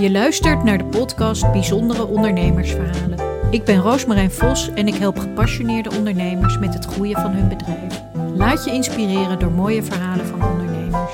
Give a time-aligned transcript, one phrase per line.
[0.00, 3.18] Je luistert naar de podcast Bijzondere Ondernemersverhalen.
[3.52, 8.00] Ik ben Roosmarijn Vos en ik help gepassioneerde ondernemers met het groeien van hun bedrijf.
[8.34, 11.12] Laat je inspireren door mooie verhalen van ondernemers.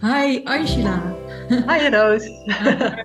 [0.00, 1.14] Hi Angela.
[1.48, 2.24] Hi Roos.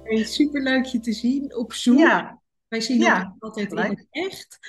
[0.09, 1.97] Hi, superleuk je te zien op Zoom.
[1.97, 4.59] Ja, Wij zien Ja, elkaar altijd in het echt.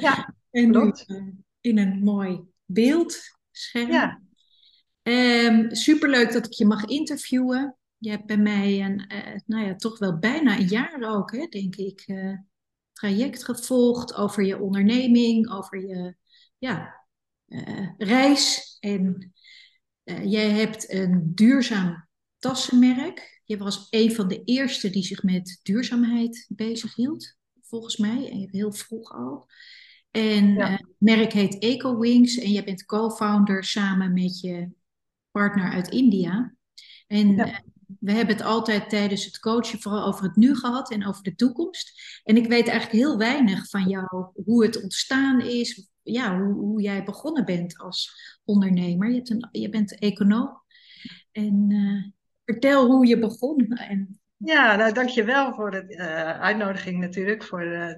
[0.00, 1.04] ja, En klopt.
[1.08, 1.16] eh,
[1.60, 3.90] in een mooi beeldscherm.
[3.90, 4.20] Ja,
[5.02, 7.74] Ehm, superleuk dat ik je mag interviewen.
[8.00, 11.46] Je hebt bij mij een, eh, nou ja, toch wel bijna een jaar ook, hè,
[11.46, 12.34] denk ik, eh,
[12.92, 16.16] traject gevolgd over je onderneming, over je
[16.58, 17.04] ja,
[17.46, 18.76] eh, reis.
[18.80, 19.32] En
[20.24, 22.08] jij hebt een duurzaam
[22.38, 23.42] tassenmerk.
[23.44, 29.12] Je was een van de eerste die zich met duurzaamheid bezighield, volgens mij, heel vroeg
[29.12, 29.46] al.
[30.10, 30.70] En Ja.
[30.70, 34.70] het merk heet EcoWings en jij bent co-founder samen met je
[35.30, 36.54] partner uit India.
[37.06, 37.62] En Ja.
[38.00, 41.34] We hebben het altijd tijdens het coachen vooral over het nu gehad en over de
[41.34, 42.20] toekomst.
[42.24, 47.04] En ik weet eigenlijk heel weinig van jou hoe het ontstaan is, ja, hoe, jij
[47.04, 48.12] begonnen bent als
[48.44, 49.08] ondernemer.
[49.08, 50.62] Je, hebt een, je bent econoom.
[51.32, 52.12] En eh,
[52.44, 53.66] vertel hoe je begon.
[53.66, 57.94] En, ja nou dankjewel voor de eh, uitnodiging natuurlijk, voor, eh,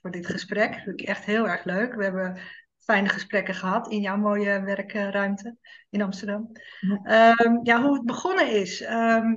[0.00, 0.74] voor dit gesprek.
[0.74, 1.94] Vind ik echt heel erg leuk.
[1.94, 2.38] We hebben
[2.84, 5.56] fijne gesprekken gehad in jouw mooie werkruimte
[5.90, 6.50] in Amsterdam.
[6.80, 7.34] Ja.
[7.34, 8.80] Ehm, ja, hoe het begonnen is.
[8.80, 9.36] Ehm,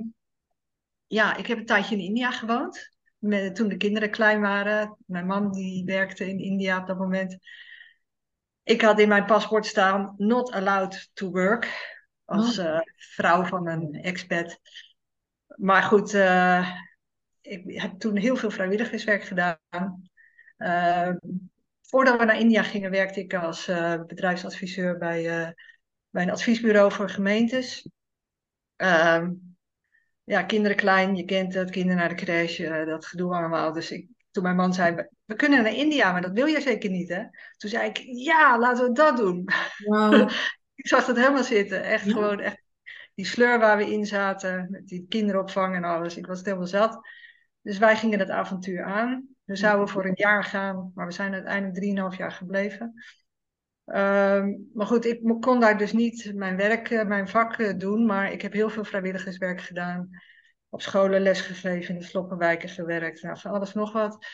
[1.06, 2.94] ja, ik heb een tijdje in India gewoond.
[3.18, 4.96] Met, toen de kinderen klein waren.
[5.06, 7.38] Mijn man die werkte in India op dat moment.
[8.62, 11.94] Ik had in mijn paspoort staan, not allowed to work.
[12.24, 14.60] Als eh, vrouw van een expat.
[15.46, 16.76] Maar goed, eh,
[17.40, 20.10] ik heb toen heel veel vrijwilligerswerk gedaan.
[20.56, 21.12] Eh,
[21.86, 25.48] voordat we naar India gingen, werkte ik als eh, bedrijfsadviseur bij, eh,
[26.10, 27.88] bij een adviesbureau voor gemeentes.
[28.76, 29.30] Ehm,
[30.24, 33.72] ja, kinderen klein, je kent het, kinderen naar de crash, eh, dat gedoe allemaal.
[33.72, 36.90] Dus ik, toen mijn man zei, "We- kunnen naar India, maar dat wil je zeker
[36.90, 37.22] niet, hè?
[37.56, 39.48] Toen zei ik, ja, laten we dat doen.
[40.74, 41.82] Ik zag dat helemaal zitten.
[41.84, 42.12] Echt Ja.
[42.12, 42.62] gewoon, echt
[43.14, 46.16] die sleur waar we in zaten, met die kinderopvang en alles.
[46.16, 47.00] Ik was het helemaal zat.
[47.62, 49.35] Dus wij gingen dat avontuur aan.
[49.46, 53.04] We zouden voor een jaar gaan, maar we zijn uiteindelijk drieënhalf jaar gebleven.
[53.84, 58.06] Ehm, maar goed, ik kon daar dus niet mijn werk, eh, mijn vak eh, doen,
[58.06, 60.08] maar ik heb heel veel vrijwilligerswerk gedaan.
[60.68, 64.26] Op scholen lesgegeven, in de sloppenwijken gewerkt, nou, van alles nog wat.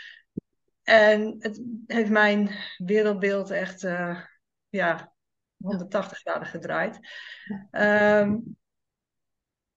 [0.83, 4.21] En het heeft mijn wereldbeeld echt, eh,
[4.69, 5.12] ja,
[5.56, 6.99] 180 graden gedraaid.
[7.71, 8.37] Ehm,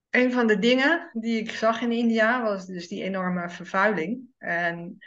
[0.09, 4.21] een van de dingen die ik zag in India was dus die enorme vervuiling.
[4.37, 4.97] En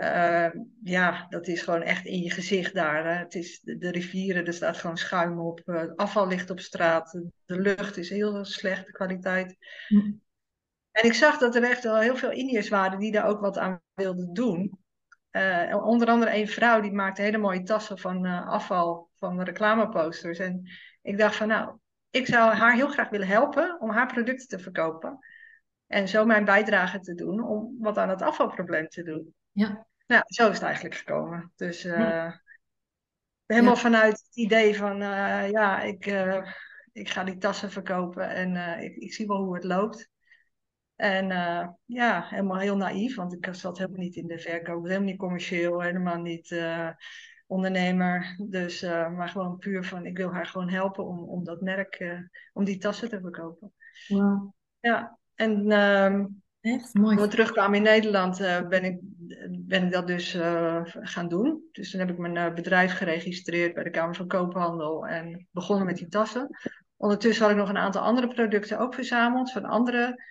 [0.00, 3.04] eh, ja, dat is gewoon echt in je gezicht daar.
[3.04, 3.12] Hè.
[3.12, 5.60] Het is de, de rivieren, er staat gewoon schuim op.
[5.64, 7.20] eh, afval ligt op straat.
[7.44, 9.56] De lucht is heel slecht, de kwaliteit.
[9.88, 10.12] Hm.
[10.90, 13.58] En ik zag dat er echt wel heel veel Indiërs waren die daar ook wat
[13.58, 14.78] aan wilden doen.
[15.30, 20.38] Eh, onder andere een vrouw die maakte hele mooie tassen van eh, afval, van reclameposters.
[20.38, 20.70] En
[21.02, 21.76] ik dacht van nou,
[22.10, 25.18] ik zou haar heel graag willen helpen om haar producten te verkopen.
[25.86, 29.34] En zo mijn bijdrage te doen om wat aan het afvalprobleem te doen.
[29.52, 31.52] ja, Nou, zo is het eigenlijk gekomen.
[31.56, 32.32] Dus eh,
[33.46, 33.80] helemaal Ja.
[33.80, 36.52] vanuit het idee van eh, ja, ik, eh,
[36.92, 40.08] ik ga die tassen verkopen en ik, ik zie wel hoe het loopt.
[40.96, 41.26] En
[41.84, 45.80] ja, helemaal heel naïef, want ik zat helemaal niet in de verkoop, helemaal niet commercieel,
[45.80, 46.60] helemaal niet
[47.46, 48.36] ondernemer.
[48.48, 52.20] Dus, maar gewoon puur van, ik wil haar gewoon helpen om, om dat merk,
[52.52, 53.72] om die tassen te verkopen.
[54.80, 56.26] Ja, en ehm,
[56.60, 57.16] Echt mooi.
[57.16, 58.98] toen we terugkwamen in Nederland eh, ben, ik,
[59.50, 61.68] ben ik dat dus eh, gaan doen.
[61.72, 65.86] Dus toen heb ik mijn eh, bedrijf geregistreerd bij de Kamer van Koophandel en begonnen
[65.86, 66.58] met die tassen.
[66.96, 70.24] Ondertussen had ik nog een aantal andere producten ook verzameld van andere,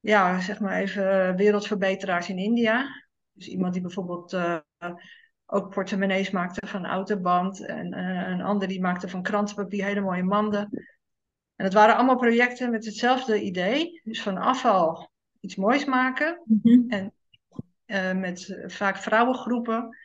[0.00, 2.86] ja, zeg maar even wereldverbeteraars in India.
[3.32, 4.36] Dus iemand die bijvoorbeeld
[5.46, 10.68] ook portemonnees maakte van autoband en een ander die maakte van krantenpapier hele mooie manden.
[11.56, 14.00] En het waren allemaal projecten met hetzelfde idee.
[14.04, 15.11] Dus van afval
[15.42, 16.42] iets moois maken.
[16.44, 17.08] Mhm.
[17.84, 19.96] eh, met eh, vaak vrouwengroepen.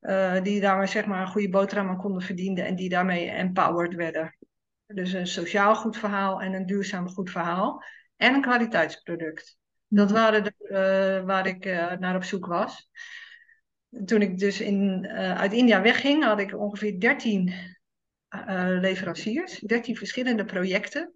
[0.00, 2.66] eh, die daar maar, zeg maar een goede boterham aan konden verdienen.
[2.66, 4.36] En die daarmee empowered werden.
[4.86, 7.82] Dus een sociaal goed verhaal en een duurzaam goed verhaal.
[8.16, 9.56] En een kwaliteitsproduct.
[9.88, 11.64] Dat waren de, waar ik
[11.98, 12.88] naar op zoek was.
[14.04, 17.52] Toen ik dus in, uit India wegging, had ik ongeveer 13
[18.32, 19.58] eh, leveranciers.
[19.58, 21.14] 13 verschillende projecten.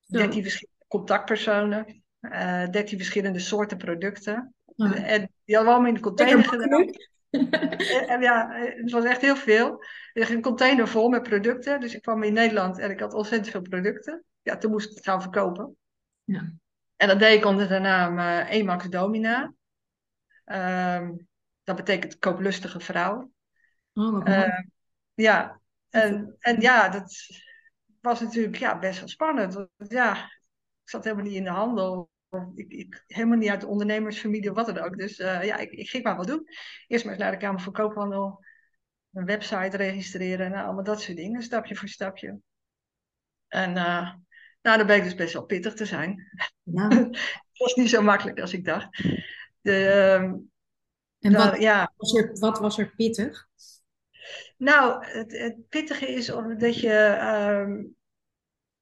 [0.00, 0.18] Zo.
[0.18, 2.01] 13 verschillende contactpersonen.
[2.30, 4.54] Eh 13 verschillende soorten producten.
[4.76, 6.90] En die hadden we allemaal in de container gedaan.
[8.06, 9.84] En, ja, het was echt heel veel.
[10.12, 11.80] Er ging een container vol met producten.
[11.80, 14.24] Dus ik kwam in Nederland en ik had ontzettend veel producten.
[14.42, 15.76] Ja, toen moest ik het gaan verkopen.
[16.24, 16.52] Ja.
[16.96, 19.54] En dat deed ik onder de naam uh, Emax Domina.
[20.44, 21.12] Ehm,
[21.64, 23.30] dat betekent kooplustige vrouw.
[23.92, 24.28] Oh.
[24.28, 24.66] Ehm,
[25.14, 27.14] ja, en, en ja, dat
[28.00, 29.54] was natuurlijk ja, best wel spannend.
[29.54, 30.24] Want ja,
[30.82, 32.10] ik zat helemaal niet in de handel.
[32.54, 34.98] Ik, ik, helemaal niet uit de ondernemersfamilie of wat dan ook.
[34.98, 36.48] Dus uh, ja, ik, ik, ging maar wat doen.
[36.86, 38.44] Eerst maar eens naar de Kamer van Koophandel.
[39.12, 40.50] Een website registreren.
[40.50, 41.42] Nou, allemaal dat soort dingen.
[41.42, 42.40] Stapje voor stapje.
[43.48, 44.14] En uh,
[44.62, 46.30] nou, dan bleek dus best wel pittig te zijn.
[46.62, 46.88] Ja.
[47.08, 49.02] het was niet zo makkelijk als ik dacht.
[49.60, 50.50] De, um,
[51.20, 51.92] En wat, ja.
[51.96, 53.48] was er, wat was er pittig?
[54.56, 56.26] Nou, het, het pittige is
[56.58, 57.18] dat je,
[57.66, 57.96] um,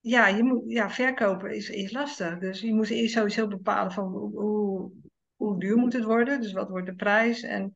[0.01, 2.39] ja, je moet, ja, verkopen is, is lastig.
[2.39, 4.91] Dus je moet eerst sowieso bepalen van hoe,
[5.37, 6.41] hoe, duur moet het worden.
[6.41, 7.43] Dus wat wordt de prijs?
[7.43, 7.73] En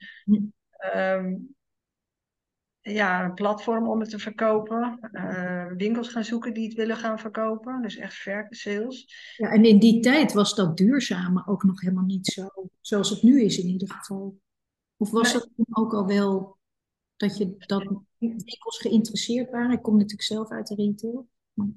[0.94, 1.54] um,
[2.80, 4.98] ja, een platform om het te verkopen.
[5.12, 7.82] Uh, winkels gaan zoeken die het willen gaan verkopen.
[7.82, 9.34] Dus echt sales.
[9.36, 12.48] Ja, en in die tijd was dat duurzame ook nog helemaal niet zo,
[12.80, 14.40] zoals het nu is in ieder geval.
[14.96, 15.42] Of was nee.
[15.42, 16.58] dat ook al wel
[17.16, 17.82] dat je dat
[18.18, 19.70] winkels geïnteresseerd waren?
[19.70, 21.28] Ik kom natuurlijk zelf uit de retail.
[21.52, 21.68] Maar...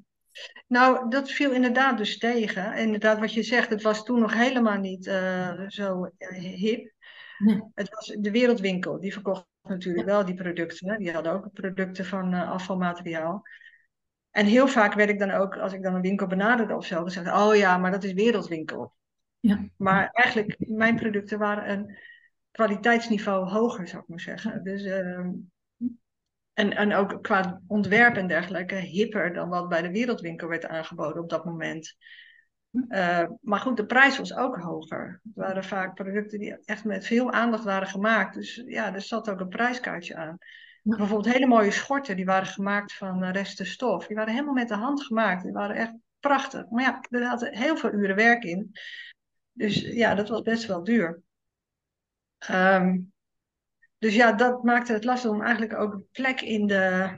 [0.67, 2.77] Nou, dat viel inderdaad dus tegen.
[2.77, 6.09] Inderdaad, wat je zegt, het was toen nog helemaal niet uh, zo
[6.55, 6.91] hip.
[7.37, 7.61] Nee.
[7.73, 10.89] Het was de wereldwinkel, die verkocht natuurlijk wel die producten.
[10.89, 10.97] Hè.
[10.97, 13.43] Die hadden ook producten van uh, afvalmateriaal.
[14.31, 17.03] En heel vaak werd ik dan ook, als ik dan een winkel benaderde of zo,
[17.03, 18.93] gezegd: Oh ja, maar dat is wereldwinkel.
[19.39, 19.69] Ja.
[19.77, 21.97] Maar eigenlijk, mijn producten waren een
[22.51, 24.63] kwaliteitsniveau hoger, zou ik maar zeggen.
[24.63, 25.27] Dus, uh,
[26.57, 31.21] en, en ook qua ontwerp en dergelijke, hipper dan wat bij de wereldwinkel werd aangeboden
[31.21, 31.95] op dat moment.
[32.71, 35.19] Uh, maar goed, de prijs was ook hoger.
[35.23, 38.33] Het waren vaak producten die echt met veel aandacht waren gemaakt.
[38.33, 40.37] Dus ja, er zat ook een prijskaartje aan.
[40.81, 40.97] Ja.
[40.97, 44.07] Bijvoorbeeld hele mooie schorten, die waren gemaakt van resten stof.
[44.07, 45.43] Die waren helemaal met de hand gemaakt.
[45.43, 46.69] Die waren echt prachtig.
[46.69, 48.71] Maar ja, er zaten heel veel uren werk in.
[49.51, 51.21] Dus ja, dat was best wel duur.
[52.51, 53.11] Um,
[53.97, 57.15] dus ja, dat maakte het lastig om eigenlijk ook plek in de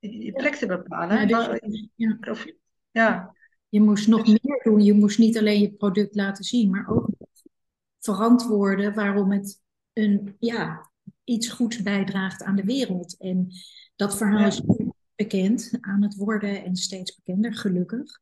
[0.00, 1.28] die plek te bepalen.
[1.28, 2.18] Ja, dus, ja.
[2.20, 2.46] Of,
[2.90, 3.36] ja.
[3.68, 4.80] Je moest nog dus, meer doen.
[4.80, 7.08] Je moest niet alleen je product laten zien, maar ook
[7.98, 9.62] verantwoorden waarom het
[9.92, 10.90] een, ja,
[11.24, 13.16] iets goeds bijdraagt aan de wereld.
[13.18, 13.48] En
[13.96, 14.46] dat verhaal ja.
[14.46, 14.62] is
[15.14, 18.20] bekend aan het worden en steeds bekender, gelukkig.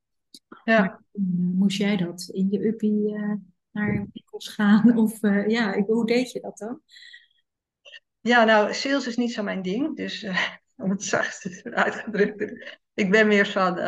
[0.64, 0.78] Ja.
[0.80, 3.34] Maar uh, moest jij dat in je uppie uh,
[3.70, 4.96] naar winkels gaan?
[4.98, 6.80] Of uh, ja, hoe deed je dat dan?
[8.26, 9.96] Ja, nou, sales is niet zo mijn ding.
[9.96, 10.26] Dus
[10.76, 12.74] om het zachtst uitgedrukt.
[12.94, 13.78] Ik ben meer van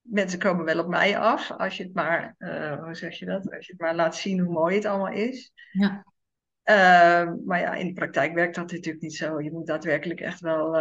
[0.00, 3.52] mensen komen wel op mij af als je het maar, uh, hoe zeg je dat?
[3.54, 5.52] Als je het maar laat zien hoe mooi het allemaal is.
[5.72, 6.04] Ja.
[6.64, 9.40] Uh, maar ja, in de praktijk werkt dat natuurlijk niet zo.
[9.40, 10.76] Je moet daadwerkelijk echt wel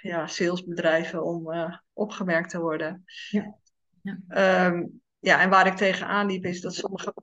[0.00, 1.48] ja, sales bedrijven om
[1.92, 3.04] opgemerkt te worden.
[3.30, 3.56] Ja.
[4.02, 4.66] Ja.
[4.66, 7.14] Um, ja, en waar ik tegenaan liep is dat sommige,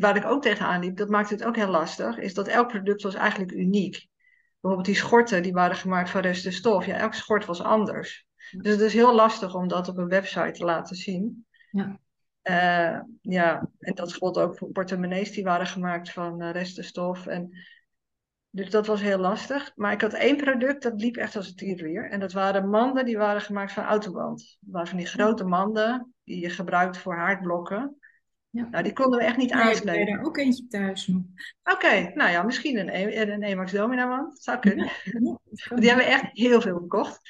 [0.00, 3.02] waar ik ook tegenaan liep, dat maakt het ook heel lastig, is dat elk product
[3.02, 4.06] was eigenlijk uniek.
[4.62, 6.86] Bijvoorbeeld die schorten, die waren gemaakt van resten stof.
[6.86, 8.26] Ja, elk schort was anders.
[8.50, 11.46] Dus het is heel lastig om dat op een website te laten zien.
[11.70, 12.00] Ja.
[12.42, 17.26] Uh, ja, en dat gold ook voor portemonnees die waren gemaakt van uh, restenstof.
[17.26, 17.50] En,
[18.50, 19.72] dus dat was heel lastig.
[19.74, 22.10] Maar ik had één product, dat liep echt als een tierwier.
[22.10, 24.56] En dat waren manden die waren gemaakt van autoband.
[24.60, 27.96] Dat waren van die grote manden die je gebruikt voor haardblokken.
[28.52, 28.68] Ja.
[28.70, 30.00] Nou, die konden we echt niet nee.
[30.00, 31.22] Ik heb er ook eentje thuis nog.
[31.62, 34.84] Oké, okay, nou ja, misschien een, e een Emax Domina zou kunnen.
[34.84, 34.92] Ja,
[35.50, 37.20] ja, die hebben we echt heel veel gekocht.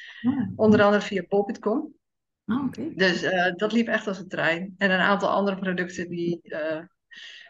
[0.57, 1.95] Onder andere via bol.com.
[2.47, 2.93] Oh, okay.
[2.95, 4.75] Dus uh, dat liep echt als een trein.
[4.79, 6.83] En een aantal andere producten die, uh,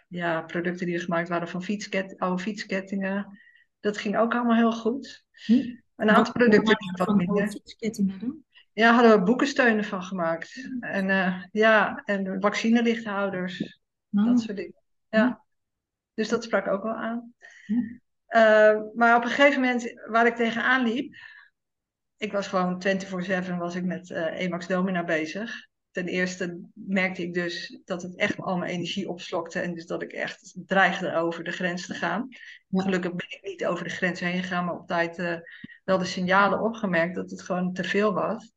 [0.08, 3.38] ja, producten die gemaakt waren van fietsket, oude fietskettingen.
[3.80, 5.24] Dat ging ook allemaal heel goed.
[5.44, 5.76] Hm.
[5.96, 7.48] Een aantal producten die wat minder.
[7.48, 8.44] fietskettingen dan?
[8.72, 10.68] Ja, hadden we boekensteunen van gemaakt.
[10.80, 13.80] En uh, ja, en vaccinelichthouders.
[14.10, 14.26] Oh.
[14.26, 14.82] Dat soort dingen.
[15.08, 15.44] Ja.
[16.14, 17.34] Dus dat sprak ook wel aan.
[18.28, 21.14] Uh, maar op een gegeven moment waar ik tegenaan liep,
[22.16, 22.82] ik was gewoon
[23.52, 25.68] 24-7 was ik met uh, Emax Domina bezig.
[25.90, 30.02] Ten eerste merkte ik dus dat het echt al mijn energie opslokte en dus dat
[30.02, 32.28] ik echt dreigde over de grens te gaan.
[32.68, 32.82] Ja.
[32.82, 35.36] Gelukkig ben ik niet over de grens heen gegaan, maar op tijd uh,
[35.84, 38.51] wel de signalen opgemerkt dat het gewoon te veel was.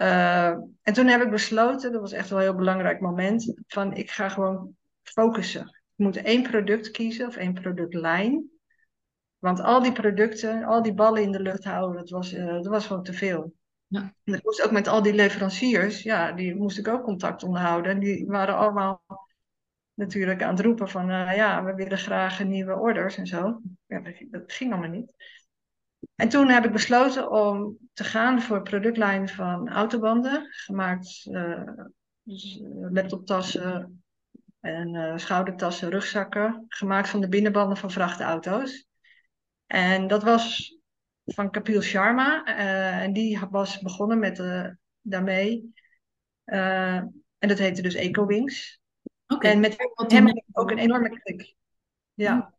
[0.00, 0.48] Uh,
[0.82, 4.10] en toen heb ik besloten, dat was echt wel een heel belangrijk moment, van ik
[4.10, 5.62] ga gewoon focussen.
[5.62, 8.50] Ik moet één product kiezen of één productlijn.
[9.38, 12.66] Want al die producten, al die ballen in de lucht houden, dat was, uh, dat
[12.66, 13.54] was gewoon te veel.
[13.86, 14.14] Ja.
[14.24, 17.92] En ik moest ook met al die leveranciers, ja, die moest ik ook contact onderhouden.
[17.92, 19.02] En die waren allemaal
[19.94, 23.60] natuurlijk aan het roepen van, uh, ja, we willen graag nieuwe orders en zo.
[23.86, 25.14] Ja, dat, dat ging allemaal niet.
[26.14, 31.62] En toen heb ik besloten om te gaan voor productlijn van autobanden, gemaakt uh,
[32.22, 32.60] dus
[32.90, 34.02] laptoptassen,
[34.60, 38.86] En uh, schoudertassen, rugzakken, gemaakt van de binnenbanden van vrachtauto's.
[39.66, 40.76] En dat was
[41.24, 42.46] van Kapil Sharma.
[42.48, 44.68] Uh, en die was begonnen met uh,
[45.00, 45.74] daarmee.
[46.44, 48.80] en dat heette dus EcoWings.
[49.26, 49.52] Okay.
[49.52, 49.76] En met
[50.12, 51.54] hem ook een enorme klik.
[52.14, 52.54] Ja.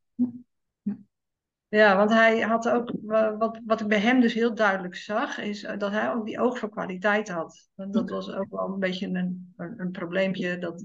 [1.69, 2.91] Ja, want hij had ook,
[3.37, 6.59] wat, wat ik bij hem dus heel duidelijk zag, is dat hij ook die oog
[6.59, 7.69] voor kwaliteit had.
[7.75, 10.57] Dat was ook wel een beetje een, een, een probleempje.
[10.57, 10.83] Dat,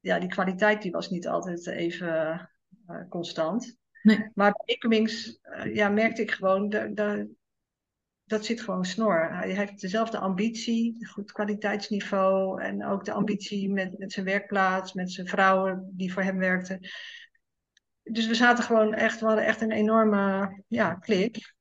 [0.00, 2.50] ja, die kwaliteit die was niet altijd even
[2.88, 3.76] uh, constant.
[4.02, 4.30] Nee.
[4.34, 7.26] Maar bij Ecomings uh, ja, merkte ik gewoon, dat
[8.24, 9.34] dat zit gewoon snor.
[9.34, 15.12] Hij heeft dezelfde ambitie, goed kwaliteitsniveau en ook de ambitie met, met zijn werkplaats, met
[15.12, 16.80] zijn vrouwen die voor hem werkten
[18.10, 21.54] dus we zaten gewoon echt, we hadden echt een enorme ja, klik.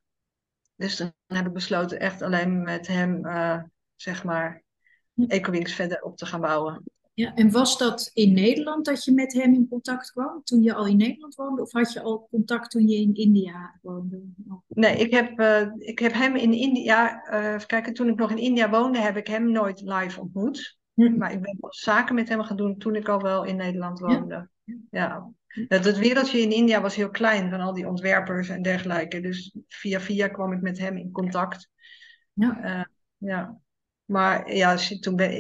[0.75, 3.61] Dus dan heb ik besloten echt alleen met hem, uh,
[3.95, 4.63] zeg maar,
[5.27, 6.83] Ecowings verder op te gaan bouwen.
[7.13, 10.43] Ja, en was dat in Nederland dat je met hem in contact kwam?
[10.43, 11.61] Toen je al in Nederland woonde?
[11.61, 14.21] Of had je al contact toen je in India woonde?
[14.67, 17.27] Nee, ik heb, uh, ik heb hem in India...
[17.31, 20.77] Uh, even kijken, toen ik nog in India woonde, heb ik hem nooit live ontmoet.
[20.93, 21.17] Hm.
[21.17, 24.49] Maar ik ben zaken met hem gaan doen toen ik al wel in Nederland woonde.
[24.63, 24.75] Ja.
[24.89, 25.31] ja.
[25.67, 29.19] Dat het wereldje in India was heel klein van al die ontwerpers en dergelijke.
[29.19, 31.69] Dus via via kwam ik met hem in contact.
[32.33, 32.63] Ja.
[32.63, 32.85] Uh,
[33.17, 33.59] ja.
[34.05, 35.31] Maar ja, toen ben,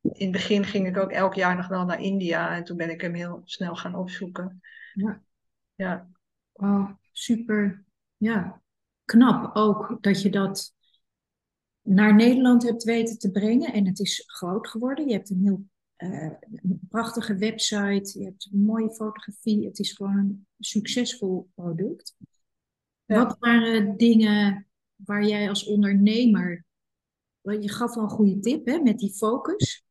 [0.00, 2.56] in het begin ging ik ook elk jaar nog wel naar India.
[2.56, 4.60] En toen ben ik hem heel snel gaan opzoeken.
[4.92, 5.22] Ja.
[5.74, 6.08] Ja.
[6.52, 7.84] Oh, super.
[8.16, 8.62] Ja.
[9.04, 10.74] Knap ook dat je dat
[11.82, 13.72] naar Nederland hebt weten te brengen.
[13.72, 15.08] En het is groot geworden.
[15.08, 15.64] Je hebt een heel
[15.98, 19.66] uh, een prachtige website, je hebt mooie fotografie.
[19.66, 22.16] Het is gewoon een succesvol product.
[23.04, 26.64] Wat waren dingen waar jij als ondernemer,
[27.40, 29.84] je gaf al een goede tip hè, met die focus.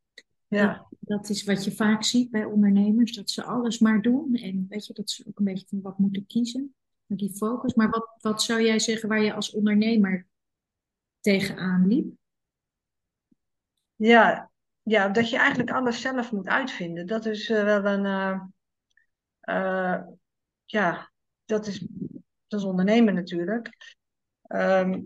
[0.48, 0.88] Ja.
[1.00, 4.36] Dat, is wat je vaak ziet bij ondernemers, dat ze alles maar doen.
[4.36, 6.76] En weet je, dat ze ook een beetje van wat moeten kiezen.
[7.06, 7.74] Met die focus.
[7.74, 10.28] Maar wat, wat zou jij zeggen waar je als ondernemer
[11.20, 12.14] tegenaan liep?
[13.96, 14.52] Ja,
[14.88, 17.08] ja, dat je eigenlijk alles zelf moet uitvinden.
[17.08, 18.06] Dat is uh, wel een.
[18.06, 18.42] Uh,
[19.42, 20.02] uh,
[20.66, 21.12] ja,
[21.46, 21.88] dat is,
[22.48, 23.96] dat is ondernemen natuurlijk.
[24.48, 25.04] Um,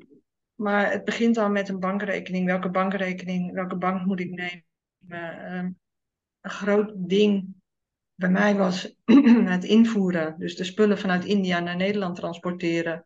[0.56, 2.46] maar het begint al met een bankrekening.
[2.46, 4.64] Welke bankrekening, welke bank moet ik nemen?
[5.58, 5.80] Um,
[6.42, 7.56] een groot ding
[8.16, 8.96] bij mij was
[9.56, 10.36] het invoeren.
[10.40, 13.06] Dus de spullen vanuit India naar Nederland transporteren.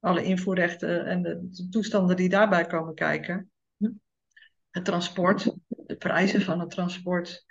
[0.00, 3.50] Alle invoerrechten en de toestanden die daarbij komen kijken.
[4.70, 7.44] Het transport de prijzen van het transport,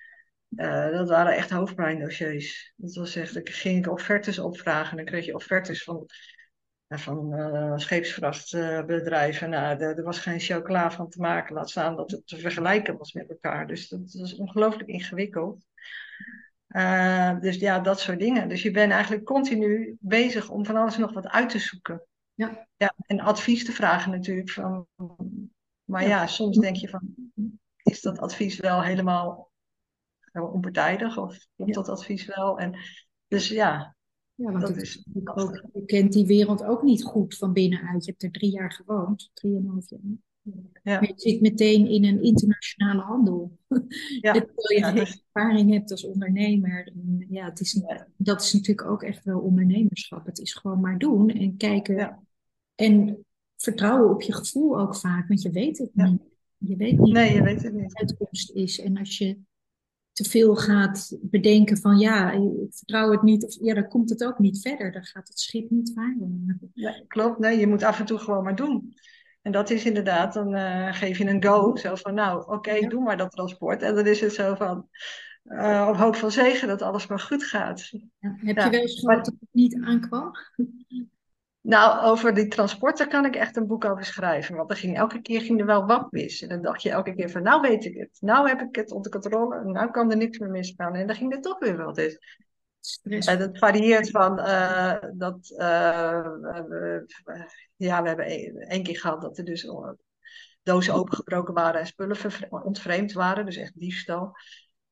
[0.50, 2.74] uh, dat waren echt hoofdpijndossiers.
[2.76, 4.98] Dat was echt, ik ging offertes opvragen.
[4.98, 6.06] Dan kreeg je offertes van,
[6.88, 9.50] van uh, scheepsvrachtbedrijven.
[9.50, 13.14] nou, er, was geen chocola van te maken, laat staan dat het te vergelijken was
[13.14, 13.68] met elkaar.
[13.68, 15.66] Dus dat, dat was ongelooflijk ingewikkeld.
[16.68, 18.50] Uh, dus ja, dat soort dingen.
[18.50, 22.04] Dus je bent eigenlijk continu bezig om van alles nog wat uit te zoeken.
[22.34, 22.68] Ja.
[22.78, 24.50] ja en advies te vragen natuurlijk.
[24.50, 24.88] Van,
[25.84, 26.08] maar ja.
[26.08, 27.16] ja, soms denk je van,
[27.86, 29.52] is dat advies wel helemaal
[30.34, 32.60] onpartijdig of klopt dat advies wel?
[32.60, 32.78] En,
[33.28, 33.96] dus ja,
[34.36, 38.06] ja, want dat is ook, je kent die wereld ook niet goed van binnenuit.
[38.06, 40.00] Je hebt er drie jaar gewoond, drieënhalf jaar.
[40.84, 41.02] Ja.
[41.02, 43.58] je zit meteen in een internationale handel.
[44.22, 44.32] Ja.
[44.34, 45.24] Terwijl je ja, dus...
[45.34, 46.88] ervaring hebt als ondernemer.
[46.88, 47.82] En ja, het is,
[48.18, 50.26] dat is natuurlijk ook echt wel ondernemerschap.
[50.26, 52.28] Het is gewoon maar doen en kijken.
[52.76, 53.26] En
[53.58, 56.22] vertrouwen op je gevoel ook vaak, want je weet het niet.
[56.58, 57.90] Je weet niet nee, je weet het niet.
[57.90, 58.80] de uitkomst is.
[58.80, 59.38] En als je
[60.12, 64.24] te veel gaat bedenken van ja, ik vertrouw het niet, of ja, dan komt het
[64.24, 64.92] ook niet verder.
[64.92, 66.72] Dan gaat het schip niet varen.
[66.74, 68.94] Ja, klopt, nee, je moet af en toe gewoon maar doen.
[69.42, 71.76] En dat is inderdaad, dan uh, geef je een go.
[71.76, 73.82] Zo van, nou, oké, doe maar dat transport.
[73.82, 74.90] En dan is het zo van,
[75.46, 77.90] uh, op hoop van zegen dat alles maar goed gaat.
[77.90, 80.32] Ja, heb je wel eens gehoord dat het niet aankwam?
[81.66, 84.56] Nou, over die transporten kan ik echt een boek over schrijven.
[84.56, 86.42] Want er ging, elke keer ging er wel wat mis.
[86.42, 88.18] En dan dacht je elke keer van, nou weet ik het.
[88.20, 89.64] Nou heb ik het onder controle.
[89.64, 90.96] Nou kan er niks meer misgaan.
[90.96, 92.18] En dan ging er toch weer wat in.
[93.04, 95.54] En dat varieert van uh, dat...
[95.58, 97.00] Uh,
[97.76, 98.26] ja, we hebben
[98.68, 99.68] één keer gehad dat er dus
[100.64, 102.18] dozen opengebroken waren en spullen
[102.50, 103.46] ontvreemd waren.
[103.46, 104.36] Dus echt diefstal.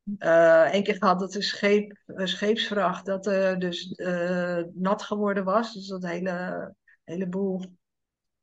[0.05, 5.43] Eén uh, keer gehad dat een, scheep, een scheepsvracht dat uh, dus uh, nat geworden
[5.43, 5.73] was.
[5.73, 7.65] Dus dat hele, hele boel.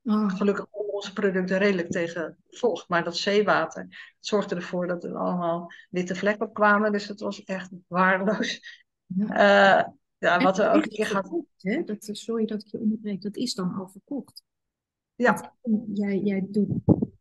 [0.03, 0.31] Oh.
[0.31, 2.89] Gelukkig onze producten redelijk tegen vocht.
[2.89, 6.93] Maar dat zeewater zorgde ervoor dat er allemaal witte vlekken op kwamen.
[6.93, 8.61] Dus dat was echt waardeloos.
[9.07, 11.45] Ja, ja wat we ook een keer gehad.
[11.57, 11.83] Hè?
[11.83, 13.23] Dat, sorry dat ik je onderbreek.
[13.23, 14.43] Dat is dan al verkocht.
[15.15, 15.55] Ja.
[15.93, 16.69] jij, jij doet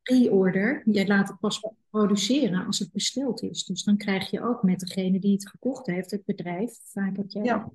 [0.09, 0.81] pre-order.
[0.85, 3.65] Jij laat het pas produceren als het besteld is.
[3.65, 6.79] Dus dan krijg je ook met degene die het gekocht heeft, het bedrijf.
[6.83, 7.69] Vaak heb jij Ja.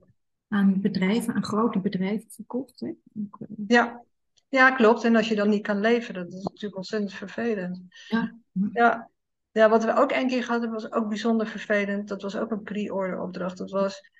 [0.48, 2.80] aan bedrijven, aan grote bedrijven verkocht.
[2.80, 2.86] Hè?
[2.88, 4.02] Eh, Ja.
[4.48, 5.04] ja, klopt.
[5.04, 7.80] En als je dan niet kan leveren, dat is natuurlijk ontzettend vervelend.
[8.08, 8.34] Ja.
[8.72, 9.10] Ja.
[9.50, 12.08] Ja, wat we ook één keer gehad hebben, was ook bijzonder vervelend.
[12.08, 13.58] Dat was ook een pre-order opdracht.
[13.58, 14.10] Dat was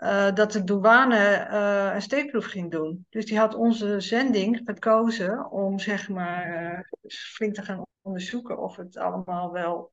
[0.00, 3.06] eh, dat de douane eh, een steekproef ging doen.
[3.08, 8.76] Dus die had onze zending gekozen om zeg maar eh, flink te gaan onderzoeken of
[8.76, 9.92] het allemaal wel,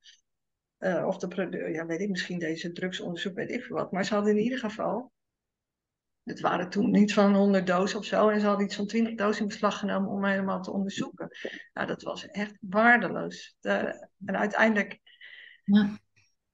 [1.06, 3.92] of de ja weet ik, misschien deze drugsonderzoek, weet ik veel wat.
[3.92, 5.12] Maar ze hadden in ieder geval,
[6.24, 9.16] het waren toen niet van 100 dozen of zo, en ze hadden iets van 20
[9.16, 11.30] dozen in beslag genomen om helemaal te onderzoeken.
[11.74, 13.56] Nou, dat was echt waardeloos.
[13.60, 15.00] De- en uiteindelijk
[15.64, 16.00] Ja.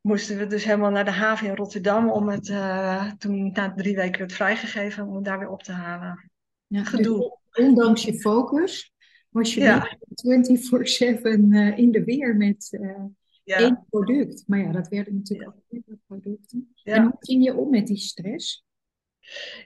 [0.03, 3.95] Moesten we dus helemaal naar de haven in Rotterdam om het, eh, toen na drie
[3.95, 6.31] weken werd vrijgegeven, om het daar weer op te halen.
[6.67, 7.17] Ja, Gedoe.
[7.17, 8.93] dus ondanks je focus
[9.29, 9.97] was je Ja.
[10.07, 13.03] niet 24-7 eh, in de weer met eh,
[13.43, 14.43] Ja, één product.
[14.47, 16.73] Maar ja, dat werden natuurlijk ook meerdere producten.
[16.83, 18.63] En hoe ging je om met die stress?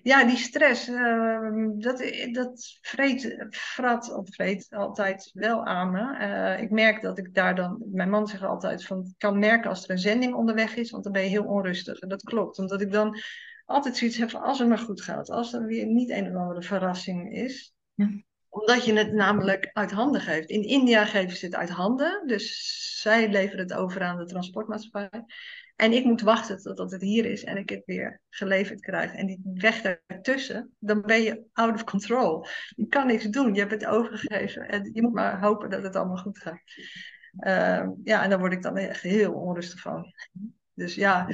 [0.04, 6.18] Ja die stress, eh, dat, dat vreet, frat of vreet altijd wel aan me.
[6.18, 9.84] Eh, ik merk dat ik daar dan, mijn man zegt altijd van, kan merken als
[9.84, 12.00] er een zending onderweg is, want dan ben je heel onrustig.
[12.00, 13.18] En dat klopt, omdat ik dan
[13.66, 16.36] altijd zoiets heb van, als het maar goed gaat, als er weer niet een of
[16.36, 17.74] andere verrassing is.
[17.94, 18.10] Ja.
[18.50, 20.50] Omdat je het namelijk uit handen geeft.
[20.50, 25.26] In India geven ze het uit handen, dus zij leveren het over aan de transportmaatschappij.
[25.78, 29.14] En ik moet wachten totdat het hier is en ik het weer geleverd krijg.
[29.14, 32.46] En die weg daartussen, dan ben je out of control.
[32.76, 34.68] Je kan niks doen, je hebt het overgegeven.
[34.68, 36.62] En je moet maar hopen dat het allemaal goed gaat.
[37.38, 40.14] Ehm, ja, en daar word ik dan echt heel onrustig van.
[40.74, 41.28] Dus ja,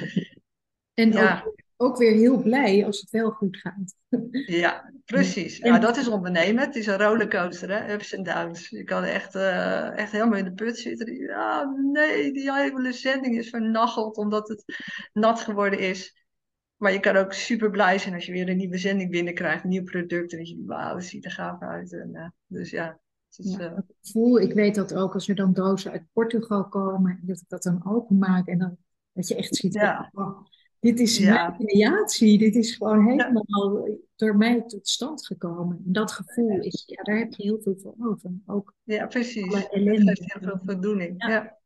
[0.93, 1.43] En Ja.
[1.45, 3.95] ook, ook weer heel blij als het wel goed gaat.
[4.45, 5.59] ja precies.
[5.59, 6.63] En- Ja, dat is ondernemen.
[6.63, 7.93] Het is een rollercoaster, hè?
[7.93, 8.69] ups en downs.
[8.69, 11.13] Je kan echt, eh, echt helemaal in de put zitten.
[11.15, 14.63] Ja, nee, die hele zending is vernacheld omdat het
[15.13, 16.21] nat geworden is.
[16.77, 19.69] Maar je kan ook super blij zijn als je weer een nieuwe zending binnenkrijgt, een
[19.69, 20.31] nieuw product.
[20.31, 21.93] En dat je wauw, dat ziet er gaaf uit.
[21.93, 25.35] En, eh, dus ja, het is, Ja, eh, gevoel, ik weet dat ook als er
[25.35, 28.77] dan dozen uit Portugal komen, dat ik dat dan openmaak en dan
[29.13, 30.09] dat je echt ziet, Ja.
[30.13, 30.45] oh,
[30.83, 31.47] dit is Ja.
[31.47, 35.81] mijn creatie, dit is gewoon helemaal door mij tot stand gekomen.
[35.85, 38.31] En dat gevoel is, ja, daar heb je heel veel voor over.
[38.45, 39.53] Ook ja, precies.
[39.53, 41.27] geeft heel veel voldoening.
[41.27, 41.57] Ja.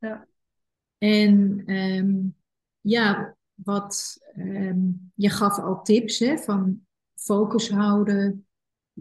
[0.00, 0.26] Ja.
[0.98, 2.20] En ehm,
[2.80, 8.46] ja, wat ehm, je gaf al tips hè, van focus houden.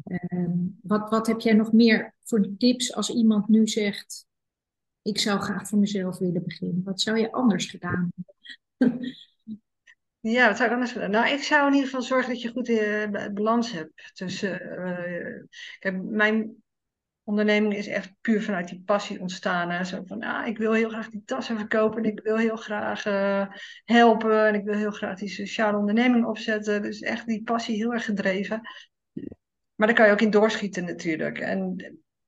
[0.03, 4.27] Ehm, wat, wat heb jij nog meer voor tips als iemand nu zegt:
[5.01, 6.83] Ik zou graag voor mezelf willen beginnen?
[6.83, 8.35] Wat zou je anders gedaan hebben?
[10.21, 11.11] Ja, wat zou ik anders gedaan?
[11.11, 14.11] Nou, ik zou in ieder geval zorgen dat je goed eh, balans hebt.
[14.13, 15.43] tussen eh,
[15.79, 16.63] kijk, mijn
[17.23, 19.69] onderneming is echt puur vanuit die passie ontstaan.
[19.69, 19.83] Hè?
[19.83, 22.03] Zo van, ah, ik wil heel graag die tassen verkopen.
[22.03, 23.47] En ik wil heel graag eh,
[23.85, 24.47] helpen.
[24.47, 26.81] En ik wil heel graag die sociale onderneming opzetten.
[26.81, 28.61] Dus echt die passie heel erg gedreven.
[29.75, 31.39] Maar daar kan je ook in doorschieten natuurlijk.
[31.39, 31.75] En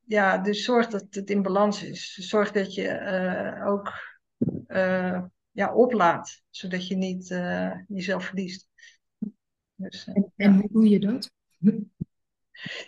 [0.05, 2.13] ja, dus zorg dat het in balans is.
[2.13, 3.91] Zorg dat je ook
[5.53, 6.41] ja, oplaat.
[6.49, 8.67] Zodat je niet eh, jezelf verliest.
[9.75, 11.31] Dus, eh, En, en hoe doe je dat?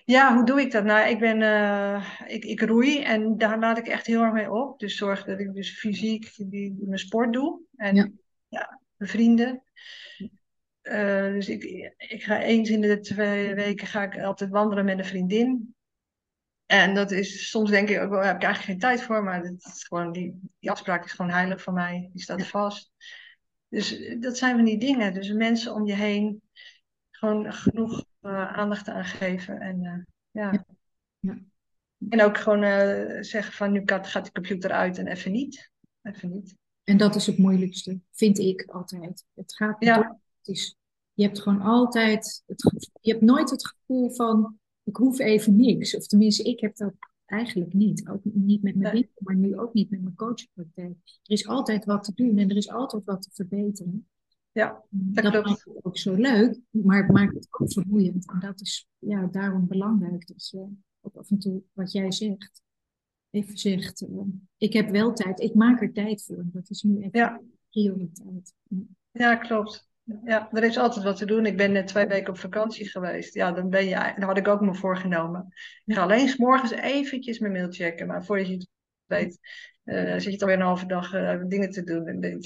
[0.06, 0.84] Ja, hoe doe ik dat?
[0.84, 4.52] Nou, ik ben, eh, ik, ik roei en daar laat ik echt heel erg mee
[4.52, 4.80] op.
[4.80, 7.62] Dus zorg dat ik dus fysiek die, mijn sport doe.
[7.76, 8.12] En Ja.
[8.48, 9.64] ja, mijn vrienden.
[11.34, 11.64] Dus ik,
[11.98, 15.76] ik ga eens in de twee weken ga ik altijd wandelen met een vriendin.
[16.66, 19.24] En dat is, soms denk ik ook wel, daar heb ik eigenlijk geen tijd voor,
[19.24, 22.10] maar dat is gewoon, die, die afspraak is gewoon heilig voor mij.
[22.14, 22.92] Die staat vast.
[23.68, 25.14] Dus eh, dat zijn van die dingen.
[25.14, 26.42] Dus mensen om je heen
[27.12, 29.60] gewoon genoeg eh, aandacht aan geven.
[29.60, 30.66] En eh, ja.
[31.20, 31.38] Ja.
[32.10, 32.64] En ook gewoon
[33.24, 35.72] zeggen van nu gaat, gaat de computer uit en even niet.
[36.02, 36.56] Even niet.
[36.84, 39.26] En dat is het moeilijkste, vind ik altijd.
[39.34, 39.96] Het gaat Ja.
[39.96, 40.20] door.
[40.38, 40.76] Het is,
[41.14, 45.96] je hebt gewoon altijd, het, je hebt nooit het gevoel van, ik hoef even niks.
[45.96, 46.94] Of tenminste, ik heb dat
[47.26, 48.08] eigenlijk niet.
[48.10, 50.96] Ook niet met mijn winkel, maar nu ook niet met mijn coachingpraktijk.
[51.06, 54.08] Er is altijd wat te doen en er is altijd wat te verbeteren.
[54.52, 55.48] Ja, dat klopt.
[55.48, 58.32] maakt het ook zo leuk, maar het maakt het ook vermoeiend.
[58.32, 60.68] En dat is ja, daarom belangrijk dat je
[61.02, 62.62] ook af en toe, wat jij zegt,
[63.30, 64.22] even zegt, eh,
[64.58, 66.46] ik heb wel tijd, ik maak er tijd voor.
[66.52, 67.42] Dat is nu echt Ja.
[67.70, 68.54] prioriteit.
[69.12, 69.88] Ja, klopt.
[70.26, 71.46] Ja, er is altijd wat te doen.
[71.46, 73.34] Ik ben net twee weken op vakantie geweest.
[73.34, 75.48] Ja, dan ben je, daar had ik ook me voorgenomen.
[75.86, 78.08] Ik ga alleen 's morgens eventjes mijn mail checken.
[78.08, 78.68] Maar voordat je het
[79.06, 79.40] weet,
[79.84, 82.08] eh, zit je toch weer een halve dag eh, dingen te doen.
[82.08, 82.44] En denk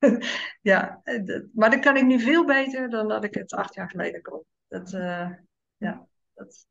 [0.62, 3.74] ja, eh, dat- maar dat kan ik nu veel beter dan dat ik het acht
[3.74, 4.44] jaar geleden kon.
[4.68, 5.30] Dat, eh,
[5.76, 6.66] ja, dat,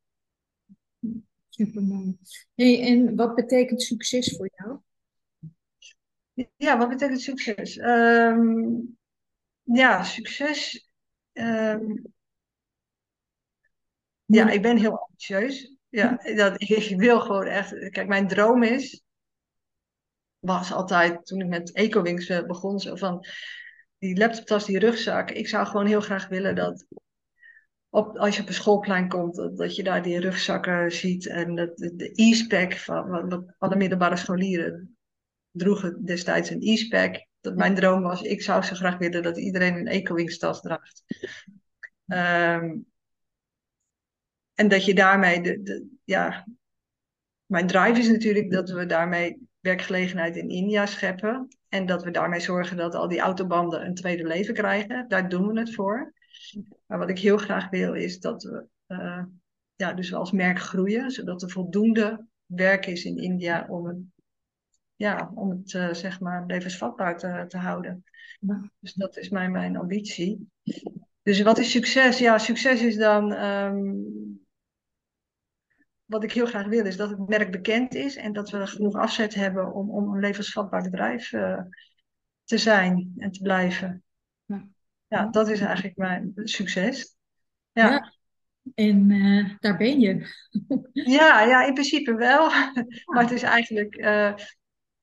[1.48, 2.18] supermooi.
[2.54, 4.78] Hey, en wat betekent succes voor jou?
[6.56, 7.76] Ja, wat betekent succes?
[7.76, 8.74] Ehm,
[9.62, 10.88] ja, succes.
[11.32, 11.82] ehm,
[14.24, 15.76] ja, ik ben heel ambitieus.
[15.88, 17.90] Ja, dat, ik wil gewoon echt.
[17.90, 19.02] Kijk, mijn droom is.
[20.38, 22.78] Was altijd toen ik met EcoWings eh, begon.
[22.80, 23.26] Zo van
[23.98, 25.30] die laptoptas, die rugzak.
[25.30, 26.86] Ik zou gewoon heel graag willen dat.
[27.88, 31.26] Op, als je op een schoolplein komt, dat, dat je daar die rugzakken ziet.
[31.26, 34.96] En dat, de, de e-spec van wat, wat alle middelbare scholieren
[35.50, 37.26] droegen destijds een e-spec.
[37.42, 41.04] Dat mijn droom was, ik zou zo graag willen dat iedereen een EcoWings tas draagt.
[42.06, 42.76] Ehm,
[44.54, 46.46] en dat je daarmee, de, de, ja,
[47.46, 51.48] mijn drive is natuurlijk dat we daarmee werkgelegenheid in India scheppen.
[51.68, 55.08] En dat we daarmee zorgen dat al die autobanden een tweede leven krijgen.
[55.08, 56.12] Daar doen we het voor.
[56.86, 59.22] Maar wat ik heel graag wil is dat we uh,
[59.74, 61.10] ja, dus als merk groeien.
[61.10, 63.96] Zodat er voldoende werk is in India om het,
[65.02, 68.04] ja, om het uh, zeg maar levensvatbaar te, te houden.
[68.78, 70.50] Dus dat is mijn, mijn ambitie.
[71.22, 72.18] Dus wat is succes?
[72.18, 74.40] Ja, succes is dan um,
[76.04, 78.94] wat ik heel graag wil, is dat het merk bekend is en dat we genoeg
[78.94, 81.60] afzet hebben om, om een levensvatbaar bedrijf uh,
[82.44, 84.02] te zijn en te blijven.
[84.44, 84.68] Ja.
[85.06, 87.16] ja, dat is eigenlijk mijn succes.
[87.72, 87.90] Ja.
[87.90, 88.12] ja.
[88.74, 90.26] En uh, daar ben je.
[90.92, 92.48] ja, ja, in principe wel.
[93.12, 94.34] maar het is eigenlijk, uh,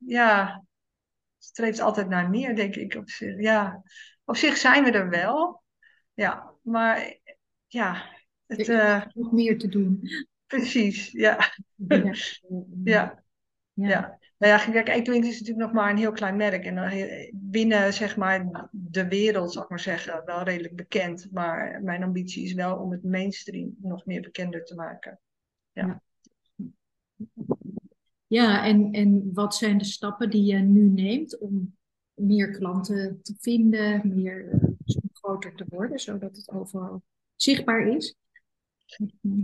[0.06, 0.64] ja,
[1.38, 2.96] streeft altijd naar meer, denk ik.
[2.96, 3.40] Op zich.
[3.40, 3.84] Ja,
[4.26, 5.64] op zich zijn we er wel.
[6.14, 7.18] Ja, maar
[7.68, 8.18] ja.
[8.46, 10.10] Het, uh, nog meer te doen.
[10.48, 11.38] Precies, ja.
[11.76, 12.14] Ja.
[12.84, 13.24] ja.
[13.74, 14.18] ja.
[14.38, 16.66] Nou ja, kijk, Equinix is natuurlijk nog maar een heel klein merk.
[16.66, 21.28] En binnen, zeg maar, de wereld, zal ik maar zeggen, wel redelijk bekend.
[21.32, 25.20] Maar mijn ambitie is wel om het mainstream nog meer bekender te maken.
[25.72, 25.86] Ja.
[25.86, 26.02] Ja,
[28.38, 31.78] en, en wat zijn de stappen die je nu neemt om
[32.14, 34.60] meer klanten te vinden, meer
[35.14, 37.04] groter te worden, zodat het overal
[37.36, 38.16] zichtbaar is?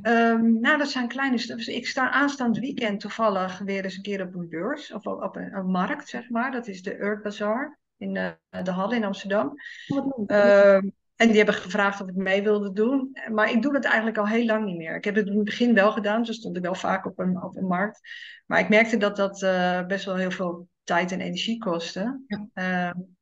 [0.01, 1.75] Um, nou, dat zijn kleine stappen.
[1.75, 4.93] Ik sta aanstaand weekend toevallig weer eens een keer op een beurs.
[4.93, 6.51] Of op een, een markt, zeg maar.
[6.51, 9.53] Dat is de Earth Bazaar in de, eh, de Halle in Amsterdam.
[10.27, 13.17] Um, en die hebben gevraagd of ik mee wilde doen.
[13.31, 14.95] Maar ik doe dat eigenlijk al heel lang niet meer.
[14.95, 16.23] Ik heb het in het begin wel gedaan.
[16.23, 17.99] Dus stond ik wel vaak op een, op een markt.
[18.45, 22.23] Maar ik merkte dat dat uh, best wel heel veel tijd en energie kostte.
[22.27, 22.89] Ja.
[22.89, 23.15] Um,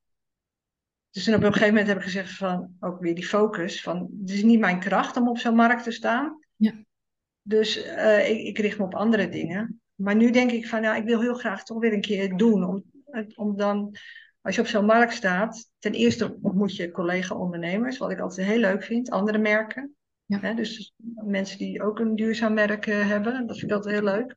[1.13, 4.09] dus toen op een gegeven moment heb ik gezegd van, ook weer die focus, van
[4.21, 6.39] het is niet mijn kracht om op zo'n markt te staan.
[6.55, 6.73] Ja.
[7.41, 9.81] Dus uh, ik, ik, richt me op andere dingen.
[9.95, 12.63] Maar nu denk ik van, ja, ik wil heel graag toch weer een keer doen.
[12.63, 12.83] Om,
[13.35, 13.95] om dan,
[14.43, 18.59] als je op zo'n markt staat, ten eerste ontmoet je collega-ondernemers, wat ik altijd heel
[18.59, 19.95] leuk vind, andere merken.
[20.25, 20.39] Ja.
[20.39, 20.93] Hè, dus
[21.25, 24.35] mensen die ook een duurzaam merk uh, hebben, dat vind ik altijd heel leuk.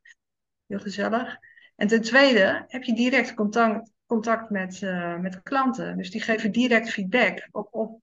[0.66, 1.36] Heel gezellig.
[1.76, 5.96] En ten tweede heb je direct contact, contact met, uh, met klanten.
[5.96, 8.00] Dus die geven direct feedback op, op,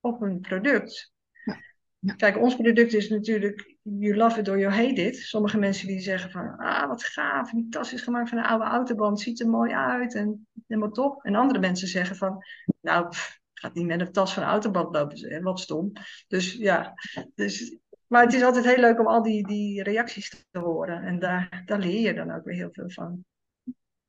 [0.00, 1.12] op een product.
[1.44, 1.58] Ja.
[1.98, 2.14] Ja.
[2.14, 5.16] Kijk, ons product is natuurlijk you love it or you hate it.
[5.16, 8.64] Sommige mensen die zeggen van, ah wat gaaf, die tas is gemaakt van een oude
[8.64, 11.24] autoband, ziet er mooi uit en helemaal top.
[11.24, 12.44] En andere mensen zeggen van,
[12.80, 15.92] nou, pff, gaat niet met een tas van een autoband lopen, wat stom.
[16.28, 16.94] Dus ja,
[17.34, 21.02] dus, maar het is altijd heel leuk om al die, die reacties te horen.
[21.02, 23.24] En daar, daar leer je dan ook weer heel veel van.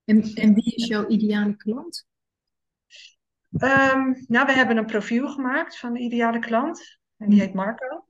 [0.04, 2.06] En, en wie is jouw ideale klant?
[3.50, 7.00] Um, nou, we hebben een profiel gemaakt van de ideale klant.
[7.18, 7.46] En die hm.
[7.46, 8.06] heet Marco.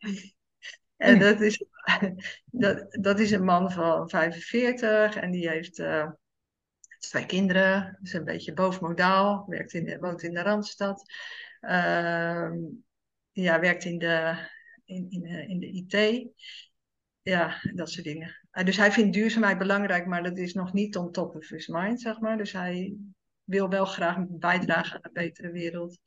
[0.98, 1.20] En hm.
[1.20, 1.64] dat, is,
[2.46, 6.10] dat, dat is een man van 45 en die heeft uh,
[7.00, 8.00] twee kinderen.
[8.02, 11.12] Is een beetje bovenmodaal, werkt in, woont in de Randstad.
[11.62, 12.52] Uh,
[13.32, 14.48] ja, werkt in de,
[14.86, 16.28] in, in, in de IT.
[17.22, 18.48] Ja, dat soort dingen.
[18.64, 22.02] Dus hij vindt duurzaamheid belangrijk, maar dat is nog niet on top of his mind,
[22.02, 22.38] zeg maar.
[22.38, 22.96] Dus hij
[23.44, 26.00] wil wel graag bijdragen aan een betere wereld.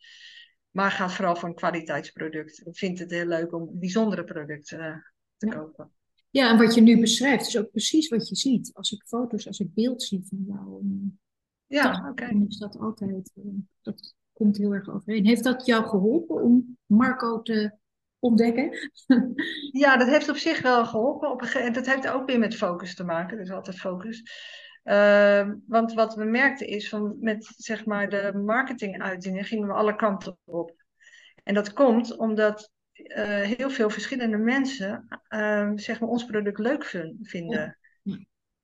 [0.70, 2.66] Maar gaat vooral voor een kwaliteitsproduct.
[2.66, 4.96] Ik vind het heel leuk om bijzondere producten uh,
[5.36, 5.52] te ja.
[5.52, 5.90] kopen.
[6.30, 8.70] Ja, en wat je nu beschrijft is ook precies wat je ziet.
[8.74, 10.82] Als ik foto's, als ik beeld zie van jou.
[11.66, 12.10] Ja, oké.
[12.10, 12.28] Okay.
[12.28, 13.44] Dan is dat altijd, uh,
[13.82, 15.26] dat komt heel erg overeen.
[15.26, 17.72] Heeft dat jou geholpen om Marco te
[18.18, 18.90] ontdekken?
[19.82, 21.30] ja, dat heeft op zich wel geholpen.
[21.30, 21.40] Op
[21.72, 23.36] dat heeft ook weer met focus te maken.
[23.36, 24.22] Dus altijd focus.
[24.84, 29.96] Uh, want wat we merkten is, van met zeg maar de marketinguitingen gingen we alle
[29.96, 30.74] kanten op.
[31.42, 36.84] En dat komt omdat uh, heel veel verschillende mensen uh, zeg maar ons product leuk
[37.22, 37.78] vinden.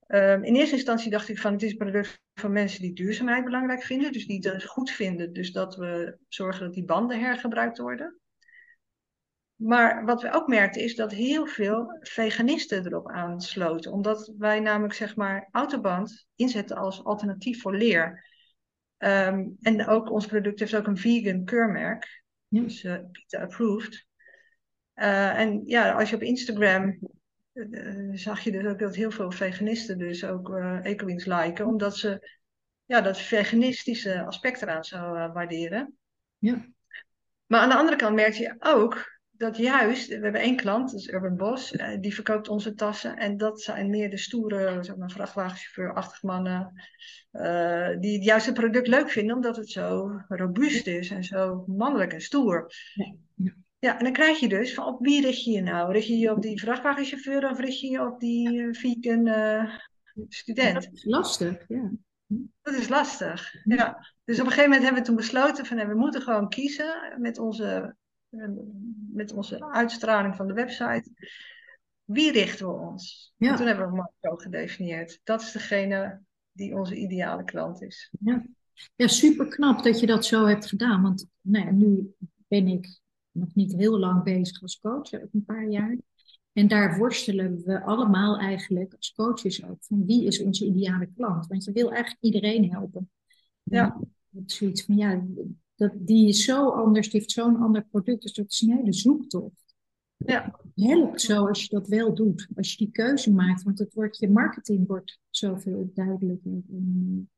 [0.07, 3.43] Ehm, in eerste instantie dacht ik van het is een product van mensen die duurzaamheid
[3.43, 4.11] belangrijk vinden.
[4.11, 5.33] Dus die het goed vinden.
[5.33, 8.19] Dus dat we zorgen dat die banden hergebruikt worden.
[9.57, 13.91] Maar wat we ook merkten is dat heel veel veganisten erop aansloten.
[13.91, 18.25] Omdat wij namelijk zeg maar autoband inzetten als alternatief voor leer.
[18.97, 22.23] Ehm, en ook ons product heeft ook een vegan keurmerk.
[22.47, 22.61] Ja.
[22.61, 22.97] Dus uh,
[23.29, 24.05] approved.
[24.95, 26.99] Uh, en ja, als je op Instagram
[27.53, 31.65] uh, zag je dus ook dat heel veel veganisten dus ook uh, Ecowings liken.
[31.65, 32.37] Omdat ze
[32.85, 35.97] ja, dat veganistische aspect eraan zou waarderen.
[36.37, 36.65] Ja.
[37.45, 40.99] Maar aan de andere kant merk je ook dat juist, we hebben één klant, dat
[40.99, 43.17] is Urban Boss, eh, die verkoopt onze tassen.
[43.17, 46.73] En dat zijn meer de stoere, zeg maar, vrachtwagenchauffeur-achtige mannen,
[47.31, 51.63] uh, die het juist het product leuk vinden, omdat het zo robuust is en zo
[51.67, 52.71] mannelijk en stoer.
[53.35, 53.53] Ja.
[53.79, 53.97] ja.
[53.97, 55.91] en dan krijg je dus van op wie richt je je nou?
[55.91, 59.75] Richt je je op die vrachtwagenchauffeur of richt je je op die uh, vegan uh,
[60.29, 60.73] student?
[60.73, 61.91] dat is lastig, ja.
[62.61, 64.07] Dat is lastig, ja.
[64.23, 67.39] Dus op een gegeven moment hebben we toen besloten van we moeten gewoon kiezen met
[67.39, 67.95] onze
[69.11, 71.11] met onze uitstraling van de website.
[72.03, 73.33] Wie richten we ons?
[73.37, 73.49] Ja.
[73.49, 75.19] En toen hebben we Marco gedefinieerd.
[75.23, 78.11] Dat is degene die onze ideale klant is.
[78.19, 78.45] Ja,
[78.95, 81.01] ja super knap dat je dat zo hebt gedaan.
[81.01, 82.13] Want nou nu
[82.47, 82.99] ben ik
[83.31, 85.97] nog niet heel lang bezig als coach, ook een paar jaar.
[86.53, 89.77] En daar worstelen we allemaal eigenlijk als coaches ook.
[89.79, 91.47] Van wie is onze ideale klant?
[91.47, 93.09] Want je wil eigenlijk iedereen helpen.
[93.63, 94.01] Ja.
[94.45, 95.25] Zoiets van ja,
[95.77, 98.21] dat, die is zo anders, die heeft zo'n ander product.
[98.21, 99.75] Dus dat is een hele zoektocht.
[100.17, 100.59] Ja.
[100.75, 102.47] Helpt zo als je dat wel doet.
[102.55, 103.63] Als je die keuze maakt.
[103.63, 106.51] Want het wordt, je marketing wordt zoveel duidelijker.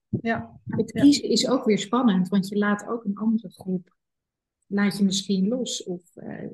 [0.09, 0.59] Ja.
[0.65, 2.27] Het kiezen is ook weer spannend.
[2.27, 3.95] Want je laat ook een andere groep.
[4.67, 5.83] Laat je misschien los.
[5.83, 6.49] Of, uh,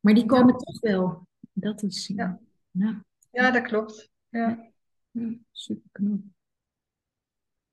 [0.00, 1.26] maar die komen toch wel.
[1.52, 2.06] Dat is.
[2.06, 3.04] Ja, ja.
[3.30, 4.10] ja dat klopt.
[4.28, 4.72] Ja.
[5.10, 6.20] ja super knap.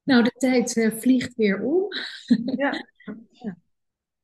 [0.03, 1.87] Nou, de tijd uh, vliegt weer om.
[2.45, 2.87] Ja.
[3.31, 3.57] ja.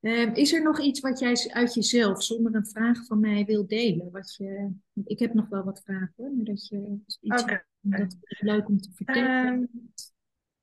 [0.02, 3.68] Uh, is er nog iets wat jij uit jezelf, zonder een vraag van mij, wil
[3.68, 4.12] delen?
[4.12, 4.72] Wat je,
[5.06, 7.64] ik heb nog wel wat vragen hoor, maar dat je iets okay.
[7.80, 9.48] dat is leuk om te vertellen.
[9.48, 9.70] Um,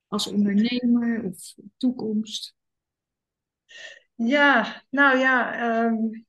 [0.07, 2.55] als ondernemer of toekomst.
[4.15, 6.27] Ja, nou ja, um,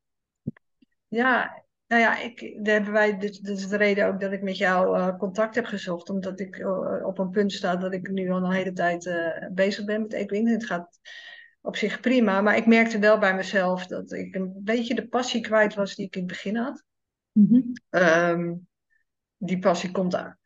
[1.07, 4.41] ja, nou ja, ik, daar hebben wij, dit, dit, is de reden ook dat ik
[4.41, 6.09] met jou uh, contact heb gezocht.
[6.09, 9.47] Omdat ik uh, op een punt sta dat ik nu al een hele tijd uh,
[9.51, 10.51] bezig ben met Equine.
[10.51, 10.99] Het gaat
[11.61, 15.41] op zich prima, maar ik merkte wel bij mezelf dat ik een beetje de passie
[15.41, 16.83] kwijt was die ik in het begin had.
[17.31, 17.73] Mm-hmm.
[17.89, 18.67] Um,
[19.37, 20.37] die passie komt aan.